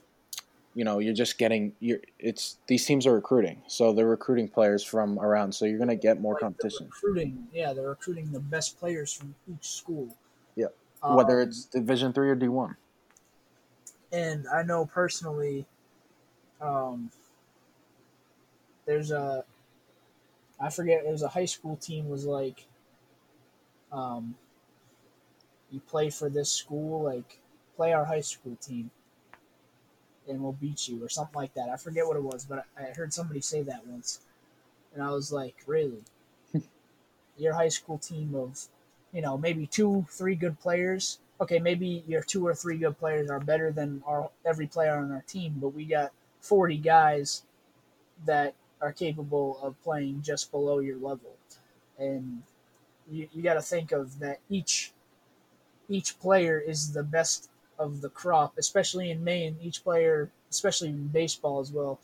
[0.76, 3.62] you know you're just getting you're it's these teams are recruiting.
[3.68, 5.54] So they're recruiting players from around.
[5.54, 6.88] So you're going to get more like, competition.
[6.88, 10.16] recruiting, yeah, they're recruiting the best players from each school.
[10.56, 10.68] Yeah.
[11.02, 12.76] whether Um, it's division 3 or d1
[14.12, 15.66] and I know personally,
[16.62, 17.12] um,
[18.86, 19.44] there's a,
[20.60, 22.66] I forget, there's a high school team was like,
[23.92, 24.36] um,
[25.72, 27.40] you play for this school, like
[27.76, 28.90] play our high school team,
[30.30, 31.70] and we'll beat you or something like that.
[31.70, 34.22] I forget what it was, but I, I heard somebody say that once,
[34.94, 36.04] and I was like, really,
[37.38, 38.68] your high school team of,
[39.12, 43.30] you know, maybe two, three good players okay, maybe your two or three good players
[43.30, 46.12] are better than our every player on our team, but we got
[46.42, 47.44] 40 guys
[48.26, 51.36] that are capable of playing just below your level.
[51.98, 52.44] And
[53.10, 54.92] you, you got to think of that each
[55.88, 59.58] each player is the best of the crop, especially in Maine.
[59.62, 62.00] Each player, especially in baseball as well,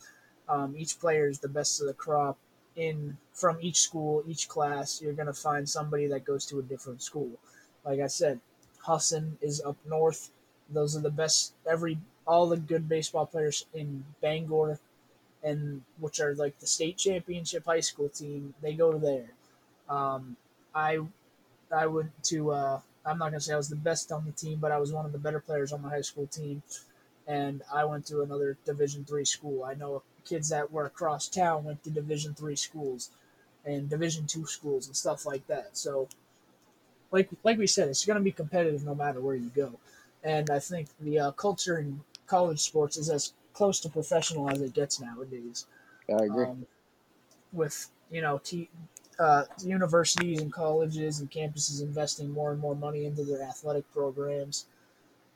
[0.48, 2.38] um, each player is the best of the crop.
[2.74, 7.02] In from each school, each class, you're gonna find somebody that goes to a different
[7.02, 7.30] school.
[7.84, 8.40] Like I said,
[8.82, 10.30] Husson is up north.
[10.70, 11.54] Those are the best.
[11.66, 14.78] Every all the good baseball players in Bangor,
[15.42, 19.30] and which are like the state championship high school team, they go to there.
[19.88, 20.36] Um,
[20.74, 21.00] I
[21.70, 22.50] I went to.
[22.52, 24.92] Uh, I'm not gonna say I was the best on the team, but I was
[24.92, 26.62] one of the better players on my high school team.
[27.26, 29.64] and I went to another Division three school.
[29.64, 33.10] I know kids that were across town went to Division three schools
[33.64, 35.76] and Division two schools and stuff like that.
[35.76, 36.08] So,
[37.10, 39.78] like like we said, it's going to be competitive no matter where you go,
[40.24, 44.60] and I think the uh, culture in college sports is as close to professional as
[44.60, 45.66] it gets nowadays.
[46.08, 46.44] I agree.
[46.44, 46.66] Um,
[47.52, 48.70] with you know, t-
[49.18, 54.66] uh, universities and colleges and campuses investing more and more money into their athletic programs.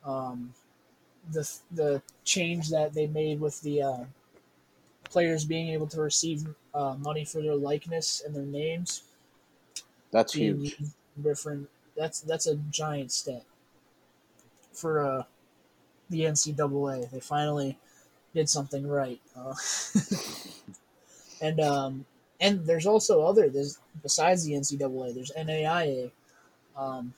[0.05, 0.53] Um,
[1.31, 4.05] the the change that they made with the uh,
[5.03, 9.03] players being able to receive uh, money for their likeness and their names.
[10.11, 10.77] That's huge.
[11.21, 11.69] Different.
[11.95, 13.43] That's that's a giant step
[14.73, 15.23] for uh,
[16.09, 17.09] the NCAA.
[17.11, 17.77] They finally
[18.33, 19.21] did something right.
[19.35, 19.53] Uh,
[21.41, 22.05] and um,
[22.41, 25.13] and there's also other there's besides the NCAA.
[25.13, 26.11] There's NAIA.
[26.75, 27.13] Um,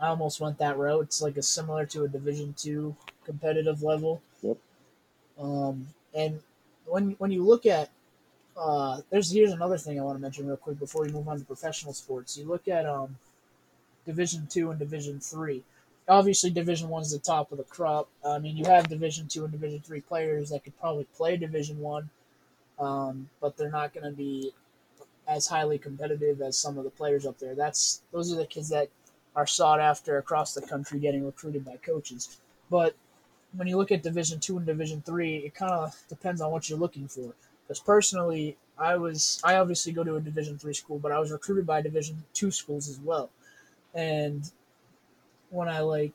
[0.00, 1.04] I almost went that route.
[1.04, 2.94] It's like a similar to a Division two
[3.24, 4.22] competitive level.
[4.42, 4.58] Yep.
[5.40, 6.40] Um, and
[6.86, 7.90] when when you look at
[8.56, 11.38] uh, there's here's another thing I want to mention real quick before we move on
[11.38, 12.36] to professional sports.
[12.36, 13.16] You look at um,
[14.06, 15.62] Division two and Division three.
[16.08, 18.08] Obviously, Division one is the top of the crop.
[18.24, 21.78] I mean, you have Division two and Division three players that could probably play Division
[21.78, 22.10] one,
[22.80, 24.52] um, but they're not going to be
[25.28, 27.54] as highly competitive as some of the players up there.
[27.54, 28.88] That's those are the kids that
[29.36, 32.40] are sought after across the country, getting recruited by coaches.
[32.68, 32.96] But
[33.56, 36.68] when you look at Division two and Division three, it kind of depends on what
[36.68, 37.32] you're looking for.
[37.62, 41.30] Because personally, I was I obviously go to a Division three school, but I was
[41.30, 43.30] recruited by Division two schools as well.
[43.94, 44.50] And
[45.50, 46.12] when I like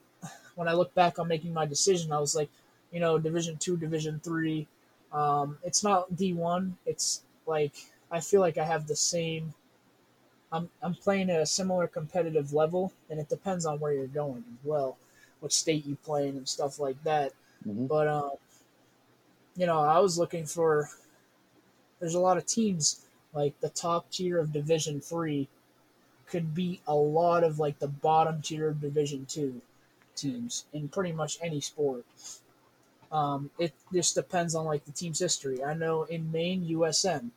[0.55, 2.49] when I look back on making my decision, I was like,
[2.91, 4.67] you know, Division two, Division three.
[5.11, 6.77] Um, it's not D one.
[6.85, 7.73] It's like
[8.11, 9.53] I feel like I have the same.
[10.51, 14.43] I'm I'm playing at a similar competitive level, and it depends on where you're going
[14.53, 14.97] as well
[15.45, 17.31] what state you play in and stuff like that.
[17.67, 17.87] Mhm.
[17.87, 18.31] But um,
[19.55, 20.89] you know, I was looking for.
[21.99, 25.47] There's a lot of teams like the top tier of Division Three
[26.27, 29.61] could beat a lot of like the bottom tier of Division Two
[30.15, 32.05] teams in pretty much any sport.
[33.11, 35.63] Um, it just depends on like the team's history.
[35.63, 37.29] I know in Maine, USM,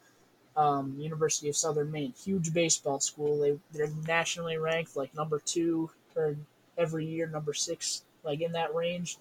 [0.57, 3.39] um, University of Southern Maine, huge baseball school.
[3.41, 6.37] They they're nationally ranked like number two or
[6.77, 9.19] every year, number six, like in that range,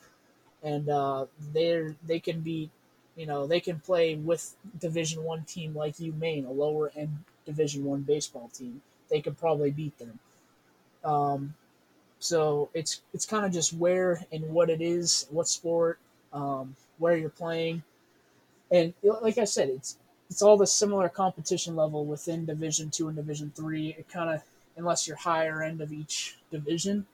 [0.63, 2.69] and uh, they're they can be,
[3.15, 7.83] you know, they can play with Division One team like UMaine, a lower end Division
[7.83, 8.81] One baseball team.
[9.09, 10.19] They could probably beat them.
[11.03, 11.53] Um,
[12.19, 15.99] so it's it's kind of just where and what it is, what sport,
[16.33, 17.83] um, where you're playing,
[18.71, 19.97] and like I said, it's
[20.29, 23.95] it's all the similar competition level within Division Two and Division Three.
[23.97, 24.43] It kind of
[24.75, 27.05] unless you're higher end of each division,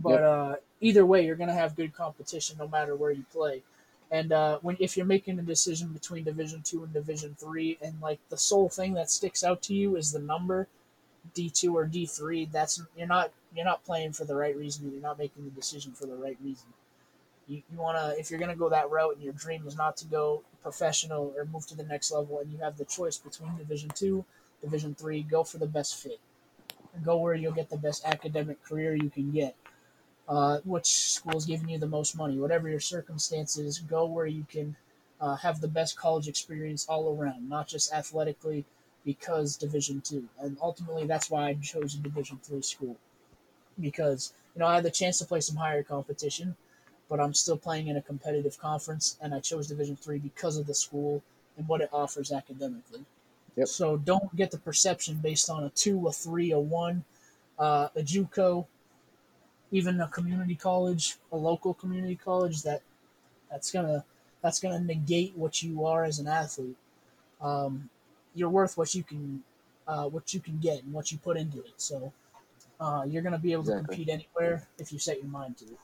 [0.00, 0.22] but Yep.
[0.22, 3.62] uh, either way, you're gonna have good competition no matter where you play.
[4.10, 8.00] And uh, when if you're making a decision between Division Two and Division Three, and
[8.00, 10.68] like the sole thing that sticks out to you is the number,
[11.34, 14.90] D two or D three, that's you're not you're not playing for the right reason.
[14.90, 16.68] You're not making the decision for the right reason.
[17.48, 20.04] You, you wanna if you're gonna go that route, and your dream is not to
[20.06, 23.90] go professional or move to the next level, and you have the choice between Division
[23.90, 24.24] two,
[24.62, 26.20] Division three, go for the best fit.
[27.04, 29.54] Go where you'll get the best academic career you can get.
[30.28, 34.76] Uh, which school's giving you the most money, whatever your circumstances, go where you can
[35.22, 38.66] uh, have the best college experience all around, not just athletically,
[39.06, 42.96] because Division two, and ultimately that's why I chose a Division three school,
[43.80, 46.56] because you know I had the chance to play some higher competition,
[47.08, 50.66] but I'm still playing in a competitive conference, and I chose Division three because of
[50.66, 51.22] the school
[51.56, 53.04] and what it offers academically.
[53.56, 53.68] Yep.
[53.68, 57.04] So don't get the perception based on a two, a three, a one,
[57.58, 58.66] uh, a JUCO,
[59.72, 62.82] even a community college, a local community college that
[63.50, 64.04] that's gonna
[64.42, 66.76] that's gonna negate what you are as an athlete.
[67.40, 67.90] Um,
[68.34, 69.42] you're worth what you can
[69.86, 71.74] uh, what you can get and what you put into it.
[71.78, 72.12] So
[72.78, 75.78] uh, you're gonna be able to compete anywhere if you set your mind to it.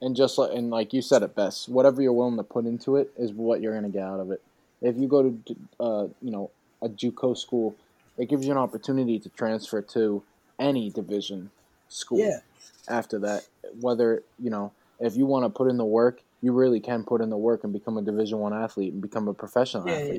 [0.00, 2.96] And just like and like you said it best, whatever you're willing to put into
[2.96, 4.42] it is what you're gonna get out of it.
[4.82, 6.50] If you go to uh, you know
[6.82, 7.74] a JUCO school,
[8.18, 10.22] it gives you an opportunity to transfer to
[10.58, 11.50] any division
[11.88, 12.18] school.
[12.18, 12.40] Yeah.
[12.88, 13.46] After that,
[13.80, 17.20] whether you know if you want to put in the work, you really can put
[17.22, 20.18] in the work and become a Division One athlete and become a professional Yeah, yeah.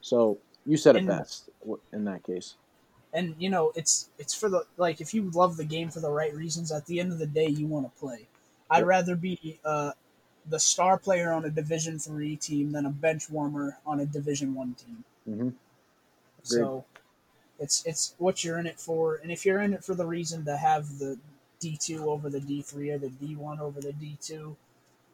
[0.00, 1.50] So you said it And- best
[1.92, 2.54] in that case.
[3.12, 6.10] And you know it's it's for the like if you love the game for the
[6.10, 6.70] right reasons.
[6.70, 8.28] At the end of the day, you want to play.
[8.70, 9.92] I'd rather be uh,
[10.46, 14.54] the star player on a Division three team than a bench warmer on a Division
[14.54, 15.04] one team.
[15.26, 15.50] hmm
[16.42, 16.84] So
[17.58, 20.44] it's it's what you're in it for, and if you're in it for the reason
[20.46, 21.18] to have the
[21.60, 24.56] D two over the D three or the D one over the D two,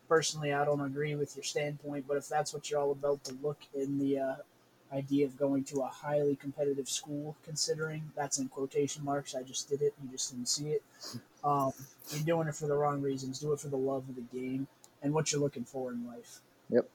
[0.09, 3.35] personally, I don't agree with your standpoint, but if that's what you're all about to
[3.43, 4.37] look in the uh,
[4.93, 9.69] idea of going to a highly competitive school, considering that's in quotation marks, I just
[9.69, 10.83] did it, you just didn't see it.
[11.47, 11.73] Um,
[12.11, 13.39] you're doing it for the wrong reasons.
[13.39, 14.67] Do it for the love of the game
[15.03, 16.41] and what you're looking for in life.
[16.71, 16.89] Yep,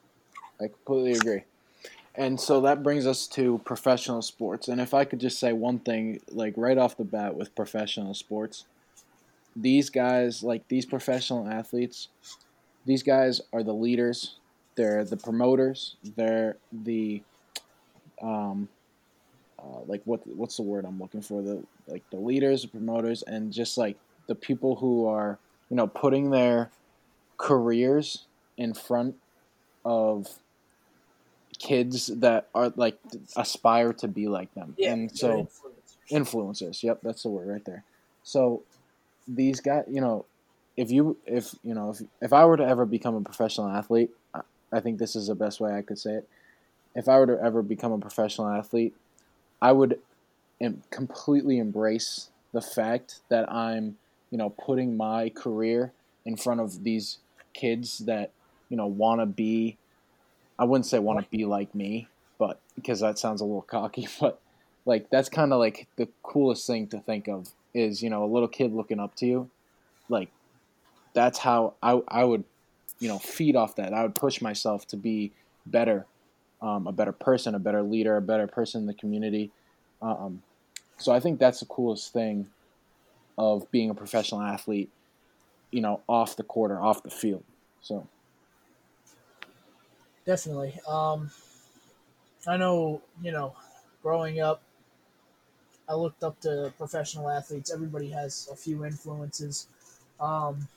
[0.60, 1.44] I completely agree.
[2.14, 4.68] And so that brings us to professional sports.
[4.68, 8.12] And if I could just say one thing, like right off the bat with professional
[8.12, 8.66] sports,
[9.56, 12.08] these guys, like these professional athletes,
[12.84, 14.36] these guys are the leaders.
[14.74, 15.96] They're the promoters.
[16.16, 17.22] They're the,
[18.20, 18.68] um,
[19.58, 21.40] uh, like what what's the word I'm looking for?
[21.40, 23.96] The like the leaders, the promoters, and just like
[24.26, 25.38] the people who are
[25.70, 26.70] you know putting their
[27.36, 29.16] careers in front
[29.84, 30.26] of
[31.58, 32.98] kids that are like
[33.36, 34.74] aspire to be like them.
[34.76, 35.48] Yeah, and so
[36.10, 36.12] influencers.
[36.12, 36.82] influencers.
[36.82, 37.84] Yep, that's the word right there.
[38.22, 38.62] So
[39.26, 40.26] these guys, you know,
[40.76, 44.10] if you if you know if if I were to ever become a professional athlete,
[44.34, 44.40] I,
[44.72, 46.28] I think this is the best way I could say it.
[46.94, 48.94] If I were to ever become a professional athlete,
[49.60, 49.98] I would
[50.60, 53.96] em- completely embrace the fact that I'm,
[54.32, 55.92] you know, putting my career
[56.24, 57.18] in front of these
[57.52, 58.32] kids that,
[58.70, 59.76] you know, want to be
[60.58, 62.08] I wouldn't say want to be like me,
[62.38, 64.40] but because that sounds a little cocky, but
[64.86, 68.26] like that's kind of like the coolest thing to think of is, you know, a
[68.26, 69.50] little kid looking up to you.
[70.08, 70.30] Like
[71.12, 72.44] that's how I I would,
[73.00, 73.92] you know, feed off that.
[73.92, 75.32] I would push myself to be
[75.66, 76.06] better,
[76.62, 79.50] um, a better person, a better leader, a better person in the community.
[80.00, 80.42] Um,
[80.96, 82.46] so I think that's the coolest thing
[83.38, 84.90] of being a professional athlete,
[85.70, 87.44] you know, off the court or off the field.
[87.80, 88.06] So
[90.24, 90.78] Definitely.
[90.86, 91.30] Um,
[92.46, 93.54] I know, you know,
[94.02, 94.62] growing up,
[95.88, 97.72] I looked up to professional athletes.
[97.72, 99.66] Everybody has a few influences,
[100.20, 100.68] um,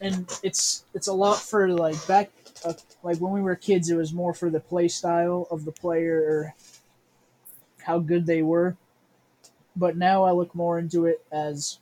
[0.00, 2.30] and it's it's a lot for like back
[2.64, 2.72] uh,
[3.02, 3.90] like when we were kids.
[3.90, 6.54] It was more for the play style of the player or
[7.84, 8.76] how good they were.
[9.76, 11.78] But now I look more into it as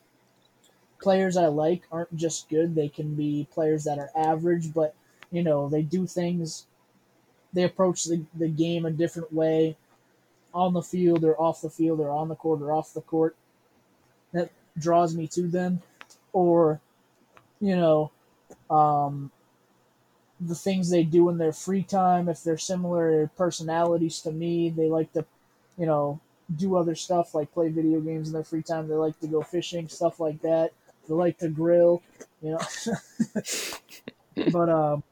[1.00, 2.74] players I like aren't just good.
[2.74, 4.94] They can be players that are average, but
[5.30, 6.66] you know they do things
[7.52, 9.76] they approach the, the game a different way
[10.52, 13.36] on the field or off the field or on the court or off the court
[14.32, 15.82] that draws me to them
[16.32, 16.80] or
[17.60, 18.10] you know
[18.70, 19.30] um,
[20.40, 24.88] the things they do in their free time if they're similar personalities to me they
[24.88, 25.24] like to
[25.76, 26.20] you know
[26.56, 28.88] do other stuff like play video games in their free time.
[28.88, 30.72] They like to go fishing stuff like that.
[31.08, 32.02] They like to grill
[32.42, 32.60] you know.
[34.52, 35.02] But um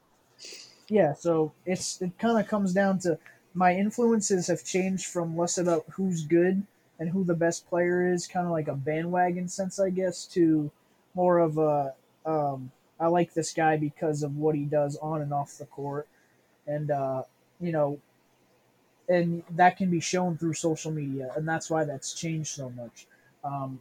[0.88, 3.18] yeah, so it's it kind of comes down to
[3.54, 6.62] my influences have changed from less about who's good
[6.98, 10.70] and who the best player is, kind of like a bandwagon sense, I guess, to
[11.14, 12.70] more of a um,
[13.00, 16.06] I like this guy because of what he does on and off the court,
[16.66, 17.24] and uh,
[17.60, 17.98] you know,
[19.08, 23.06] and that can be shown through social media, and that's why that's changed so much.
[23.44, 23.80] Um,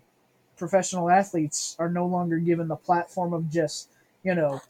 [0.57, 3.89] professional athletes are no longer given the platform of just
[4.23, 4.61] you know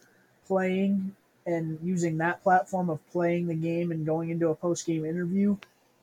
[0.48, 5.06] playing and using that platform of playing the game and going into a post game
[5.06, 5.58] interview,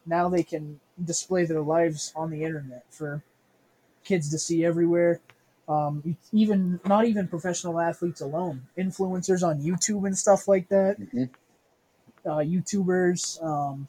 [0.07, 3.23] now they can display their lives on the internet for
[4.05, 5.21] kids to see everywhere.
[5.69, 10.99] Um, even not even professional athletes alone, influencers on YouTube and stuff like that.
[11.01, 11.31] Mhm.
[12.25, 13.89] Uh, YouTubers, um,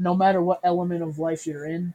[0.00, 1.94] no matter what element of life you're in,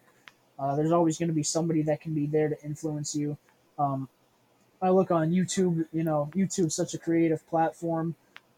[0.60, 3.38] uh, there's always going to be somebody that can be there to influence you.
[3.80, 4.10] Um,
[4.82, 8.16] I look on YouTube, you know, YouTube's such a creative platform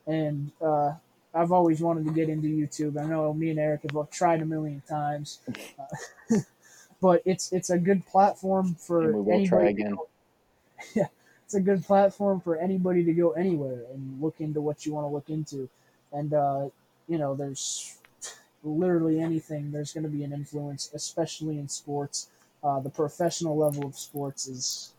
[0.08, 0.94] and uh,
[1.34, 3.02] I've always wanted to get into YouTube.
[3.02, 5.40] I know me and Eric have all tried a million times,
[5.80, 6.38] uh,
[7.02, 9.50] but it's it's a good platform for And we will anybody.
[9.50, 9.94] try to again.
[9.96, 10.08] go-
[10.96, 11.08] yeah,
[11.46, 15.06] it's a good platform for anybody to go anywhere and look into what you want
[15.06, 15.70] to look into,
[16.14, 16.70] and uh,
[17.08, 17.97] you know, there's
[18.68, 19.72] literally anything.
[19.72, 22.30] There's going to be an influence, especially in sports.
[22.64, 24.94] Uh, the professional level of sports is,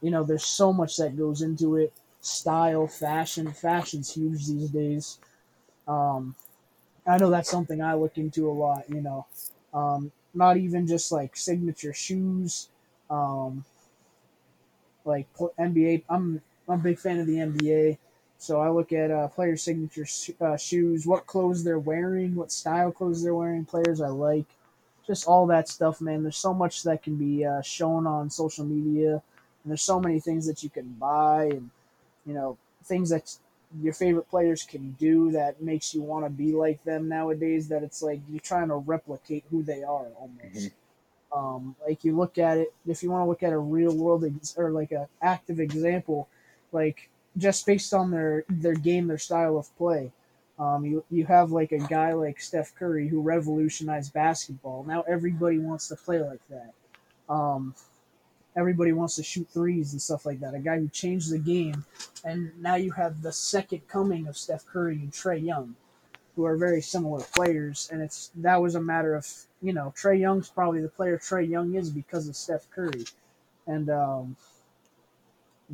[0.00, 3.52] you know, there's so much that goes into it style, fashion.
[3.52, 5.18] Fashion's huge these days.
[5.86, 6.34] Um,
[7.06, 8.84] I know that's something I look into a lot.
[8.88, 9.26] You know,
[9.72, 12.68] um, not even just like signature shoes.
[13.10, 13.64] Um,
[15.04, 17.98] like NBA, I'm I'm a big fan of the NBA,
[18.38, 22.52] so I look at uh, player signature sh- uh, shoes, what clothes they're wearing, what
[22.52, 24.46] style clothes they're wearing, players I like,
[25.06, 26.22] just all that stuff, man.
[26.22, 30.20] There's so much that can be uh, shown on social media, and there's so many
[30.20, 31.70] things that you can buy, and
[32.24, 33.36] you know things that
[33.82, 37.68] your favorite players can do that makes you want to be like them nowadays.
[37.68, 40.70] That it's like you're trying to replicate who they are almost.
[41.32, 44.24] Um, like you look at it, if you want to look at a real world
[44.24, 46.28] ex- or like a active example,
[46.72, 50.12] like just based on their their game, their style of play.
[50.58, 54.84] Um, you you have like a guy like Steph Curry who revolutionized basketball.
[54.84, 56.72] Now everybody wants to play like that.
[57.32, 57.74] Um,
[58.56, 60.54] everybody wants to shoot threes and stuff like that.
[60.54, 61.84] A guy who changed the game,
[62.24, 65.76] and now you have the second coming of Steph Curry and Trae Young,
[66.34, 67.88] who are very similar players.
[67.92, 69.26] And it's that was a matter of
[69.62, 73.04] you know Trae Young's probably the player Trae Young is because of Steph Curry,
[73.68, 74.36] and um,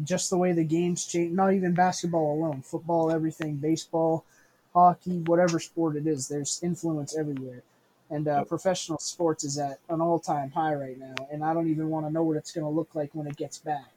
[0.02, 1.32] just the way the games change.
[1.32, 4.24] Not even basketball alone, football, everything, baseball,
[4.72, 6.28] hockey, whatever sport it is.
[6.28, 7.62] There's influence everywhere.
[8.10, 11.88] And uh, professional sports is at an all-time high right now and i don't even
[11.88, 13.90] want to know what it's going to look like when it gets back.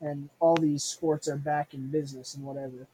[0.00, 2.86] And all these sports are back in business and whatever.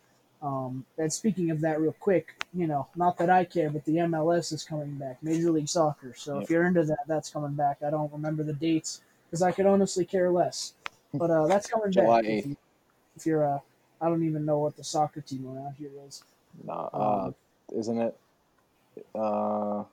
[0.42, 3.96] Um, and speaking of that real quick you know not that i care but the
[3.96, 6.12] mls is coming back major league soccer.
[6.16, 7.78] So if you're into that that's coming back.
[7.84, 10.74] I don't remember the dates because i could honestly care less
[11.14, 12.38] but uh, that's coming July back 8th.
[12.38, 12.56] if, you,
[13.16, 13.58] if you're uh,
[14.00, 16.22] i don't even know what the soccer team around here is
[16.64, 17.34] Nah, uh, Um,
[17.72, 18.18] isn't it?
[19.14, 19.84] Uh,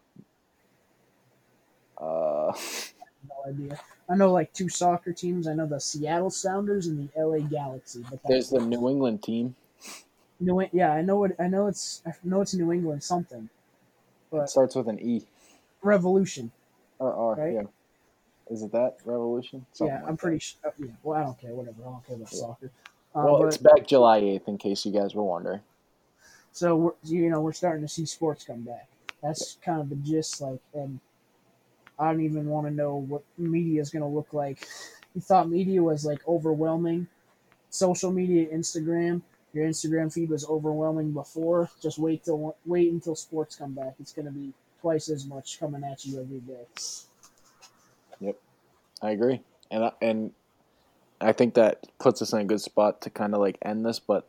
[1.97, 2.53] uh,
[3.29, 7.21] no idea i know like two soccer teams i know the seattle sounders and the
[7.25, 9.55] la galaxy but there's the New England team.
[10.39, 11.35] New, yeah, I know it.
[11.39, 12.01] I know it's.
[12.05, 13.49] I know it's New England something.
[14.29, 15.25] But It starts with an E
[15.81, 16.51] Revolution.
[16.99, 17.35] or R.
[17.35, 17.53] Right?
[17.53, 17.63] Yeah.
[18.49, 19.65] Is it that Revolution?
[19.73, 20.73] Something yeah, like I'm pretty sure.
[20.77, 20.87] Yeah.
[21.03, 21.53] Well, I don't care.
[21.53, 21.81] Whatever.
[21.81, 22.39] I don't care about Yeah.
[22.39, 22.71] soccer.
[23.15, 25.61] Uh, Well, but, it's back July 8th, in case you guys were wondering.
[26.51, 28.87] so we're, you know we're starting to see sports come back.
[29.21, 30.39] That's kind of the gist.
[30.41, 30.99] Like, and
[31.97, 34.67] I don't even want to know what media is going to look like.
[35.15, 37.07] You thought media was like overwhelming.
[37.69, 39.21] Social media, Instagram.
[39.53, 41.69] Your Instagram feed was overwhelming before.
[41.81, 43.95] Just wait till wait until sports come back.
[43.99, 46.65] It's going to be twice as much coming at you every day.
[49.01, 49.41] I agree,
[49.71, 50.31] and I, and
[51.21, 53.99] I think that puts us in a good spot to kind of like end this.
[53.99, 54.27] But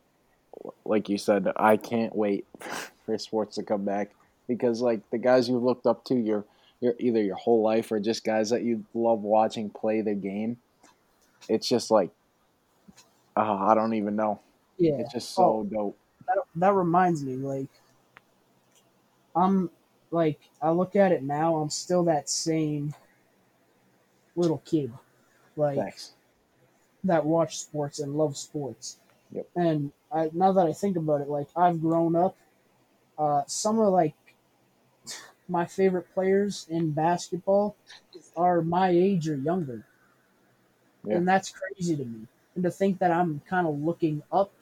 [0.84, 2.46] like you said, I can't wait
[3.06, 4.10] for sports to come back
[4.48, 6.44] because like the guys you've looked up to, your
[6.80, 10.58] your either your whole life or just guys that you love watching play the game.
[11.48, 12.10] It's just like
[13.36, 14.40] uh, I don't even know.
[14.78, 14.94] Yeah.
[14.98, 15.64] It's just so Oh.
[15.64, 15.98] dope.
[16.26, 17.68] that, that reminds me like
[19.36, 19.70] i'm
[20.10, 22.94] like i look at it now i'm still that same
[24.36, 24.92] little kid
[25.56, 26.12] like Thanks.
[27.04, 28.98] that watch sports and love sports
[29.32, 29.48] Yep.
[29.56, 32.36] and I, now that i think about it like i've grown up
[33.18, 34.14] uh, some of like
[35.48, 37.76] my favorite players in basketball
[38.36, 39.84] are my age or younger
[41.04, 41.16] Yeah.
[41.16, 44.52] and that's crazy to me and to think that i'm kind of looking up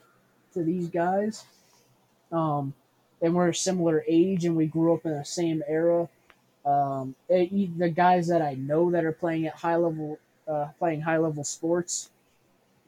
[0.53, 1.45] to these guys
[2.31, 2.73] um,
[3.21, 6.09] and we're a similar age and we grew up in the same era.
[6.65, 10.67] Um, it- e- the guys that I know that are playing at high level, uh,
[10.79, 12.09] playing high level sports,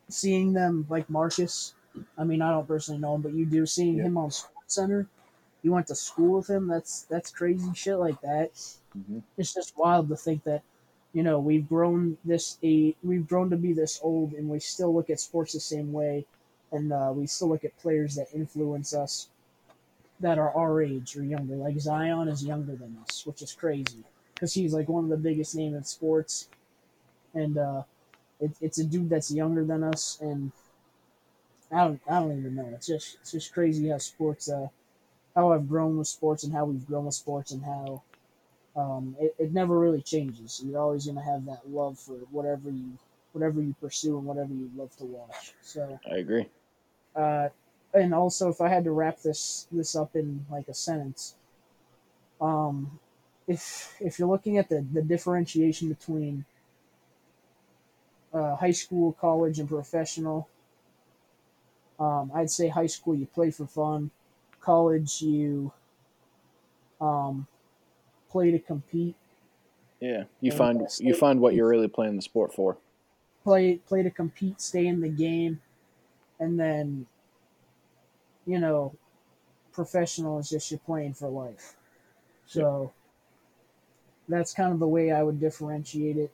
[0.09, 1.73] seeing them like Marcus.
[2.17, 3.65] I mean, I don't personally know him, but you do.
[3.65, 4.03] Seeing Yeah.
[4.05, 5.07] him on Sports Center,
[5.63, 6.67] you went to school with him.
[6.67, 8.51] That's that's crazy shit like that.
[8.93, 10.63] hmm It's just wild to think that,
[11.13, 14.93] you know, we've grown this a we've grown to be this old, and we still
[14.93, 16.25] look at sports the same way,
[16.71, 19.29] and uh, we still look at players that influence us
[20.19, 21.55] that are our age or younger.
[21.55, 24.03] Like Zion is younger than us, which is crazy
[24.33, 26.49] because he's like one of the biggest names in sports,
[27.33, 27.83] and uh,
[28.39, 30.51] it, it's a dude that's younger than us, and
[31.71, 32.69] I don't I don't even know.
[32.73, 34.67] It's just it's just crazy how sports uh
[35.35, 38.01] how I've grown with sports and how we've grown with sports and how
[38.75, 40.63] um, it, it never really changes.
[40.65, 42.97] You're always gonna have that love for whatever you
[43.33, 45.53] whatever you pursue and whatever you love to watch.
[45.61, 46.47] So I agree.
[47.15, 47.49] uh,
[48.03, 51.35] and also if I had to wrap this this up in like a sentence,
[52.41, 52.99] um,
[53.47, 56.45] if if you're looking at the the differentiation between
[58.33, 60.47] uh, high school, college, and professional,
[61.99, 64.11] um, I'd say high school you play for fun,
[64.59, 65.71] college you
[67.01, 67.47] um,
[68.29, 69.15] play to compete,
[69.99, 72.77] Yeah, you find you find what you're really playing the sport for.
[73.43, 75.61] play play to compete, stay in the game,
[76.39, 77.07] and then
[78.47, 78.95] you know,
[79.73, 81.75] professional is just you're playing for life.
[82.47, 82.93] So
[84.27, 86.31] that's kind of the way I would differentiate it.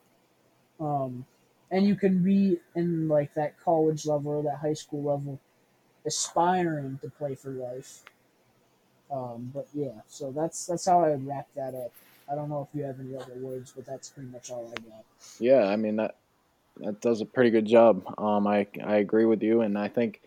[0.80, 1.26] Um,
[1.72, 5.40] and you can be in like that college level or that high school level,
[6.06, 8.04] aspiring to play for life.
[9.12, 11.92] Um, but yeah, so that's that's how I would wrap that up.
[12.32, 14.82] I don't know if you have any other words, but that's pretty much all I
[14.82, 15.04] got.
[15.40, 16.16] Yeah, I mean that
[16.78, 18.04] that does a pretty good job.
[18.18, 20.22] Um, I I agree with you, and I think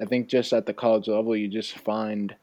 [0.00, 2.34] I think just at the college level, you just find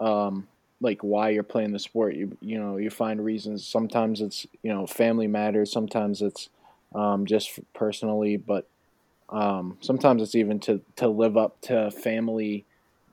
[0.00, 0.48] um,
[0.80, 2.14] like why you're playing the sport.
[2.14, 3.66] You you know you find reasons.
[3.66, 5.72] Sometimes it's you know family matters.
[5.72, 6.48] Sometimes it's
[6.94, 8.68] um, just personally, but
[9.30, 12.66] Um, sometimes it's even to to live up to family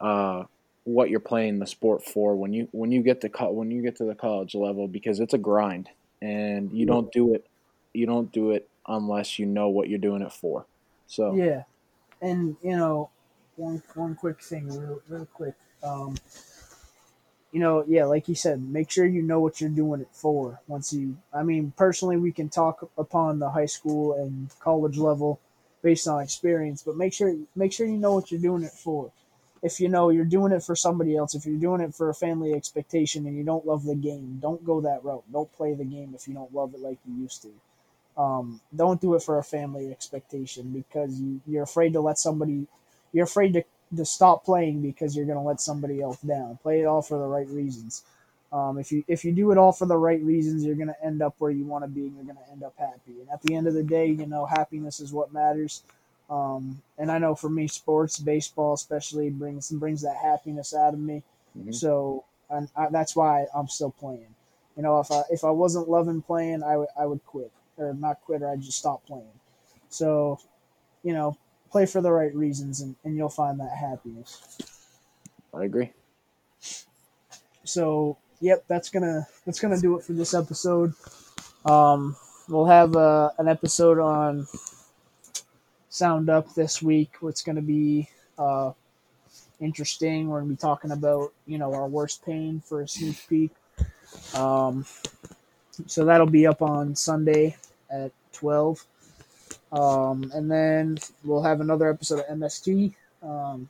[0.00, 0.44] uh,
[0.84, 3.82] what you're playing the sport for when you when you get to co- when you
[3.82, 5.88] get to the college level because it's a grind
[6.22, 7.46] and you don't do it
[7.92, 10.66] you don't do it unless you know what you're doing it for.
[11.06, 11.62] So Yeah,
[12.20, 13.10] and you know,
[13.56, 15.54] one one quick thing, real real quick.
[15.82, 16.16] Um,
[17.52, 20.60] you know, yeah, like you said, make sure you know what you're doing it for.
[20.66, 25.40] Once you, I mean, personally, we can talk upon the high school and college level
[25.82, 29.10] based on experience, but make sure make sure you know what you're doing it for.
[29.60, 32.14] If you know you're doing it for somebody else, if you're doing it for a
[32.14, 35.24] family expectation and you don't love the game, don't go that route.
[35.32, 37.50] Don't play the game if you don't love it like you used to
[38.18, 42.66] um, don't do it for a family expectation because you, you're afraid to let somebody
[43.12, 43.64] you're afraid to,
[43.96, 46.58] to stop playing because you're going to let somebody else down.
[46.62, 48.04] Play it all for the right reasons.
[48.52, 51.04] Um, if you if you do it all for the right reasons you're going to
[51.04, 53.20] end up where you want to be and you're going to end up happy.
[53.20, 55.82] And at the end of the day you know happiness is what matters.
[56.30, 61.00] Um, and i know for me sports baseball especially brings brings that happiness out of
[61.00, 61.22] me.
[61.58, 61.74] Mhm.
[61.74, 64.34] so and I, that's why i'm still playing.
[64.76, 67.94] You know if i if i wasn't loving playing i would i would quit or
[67.94, 69.24] not quit or I'd just stop playing.
[69.88, 70.38] So,
[71.02, 71.36] you know,
[71.70, 74.58] play for the right reasons and, and you'll find that happiness.
[75.54, 75.92] I agree.
[77.64, 80.94] So, yep, that's gonna that's gonna do it for this episode.
[81.64, 82.16] Um,
[82.48, 84.46] we'll have uh, an episode on
[85.90, 87.12] Sound Up this week.
[87.22, 88.08] It's gonna be
[88.38, 88.72] uh,
[89.60, 90.28] interesting.
[90.28, 93.50] We're gonna be talking about you know our worst pain for a sneak peek.
[94.34, 94.86] Um,
[95.86, 97.56] so that'll be up on Sunday
[97.90, 98.84] at twelve.
[99.72, 102.94] Um, and then we'll have another episode of MST.
[103.22, 103.68] Um,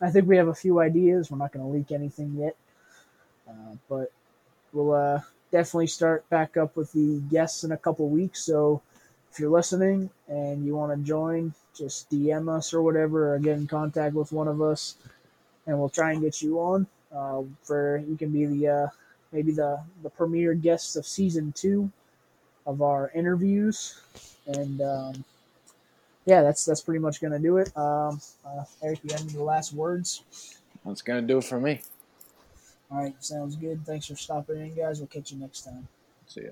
[0.00, 1.30] I think we have a few ideas.
[1.30, 2.56] We're not going to leak anything yet,
[3.48, 4.12] uh, but
[4.72, 8.42] we'll uh, definitely start back up with the guests in a couple weeks.
[8.42, 8.82] So
[9.32, 13.56] if you're listening and you want to join, just DM us or whatever, or get
[13.56, 14.96] in contact with one of us,
[15.66, 16.86] and we'll try and get you on.
[17.14, 18.86] Uh, for you can be the uh,
[19.32, 21.90] maybe the the premier guests of season two
[22.66, 24.00] of our interviews,
[24.46, 25.24] and um,
[26.24, 27.76] yeah, that's that's pretty much gonna do it.
[27.76, 30.22] Um, uh, Eric, you have any last words?
[30.84, 31.80] That's gonna do it for me.
[32.90, 33.84] All right, sounds good.
[33.84, 35.00] Thanks for stopping in, guys.
[35.00, 35.88] We'll catch you next time.
[36.26, 36.50] See ya.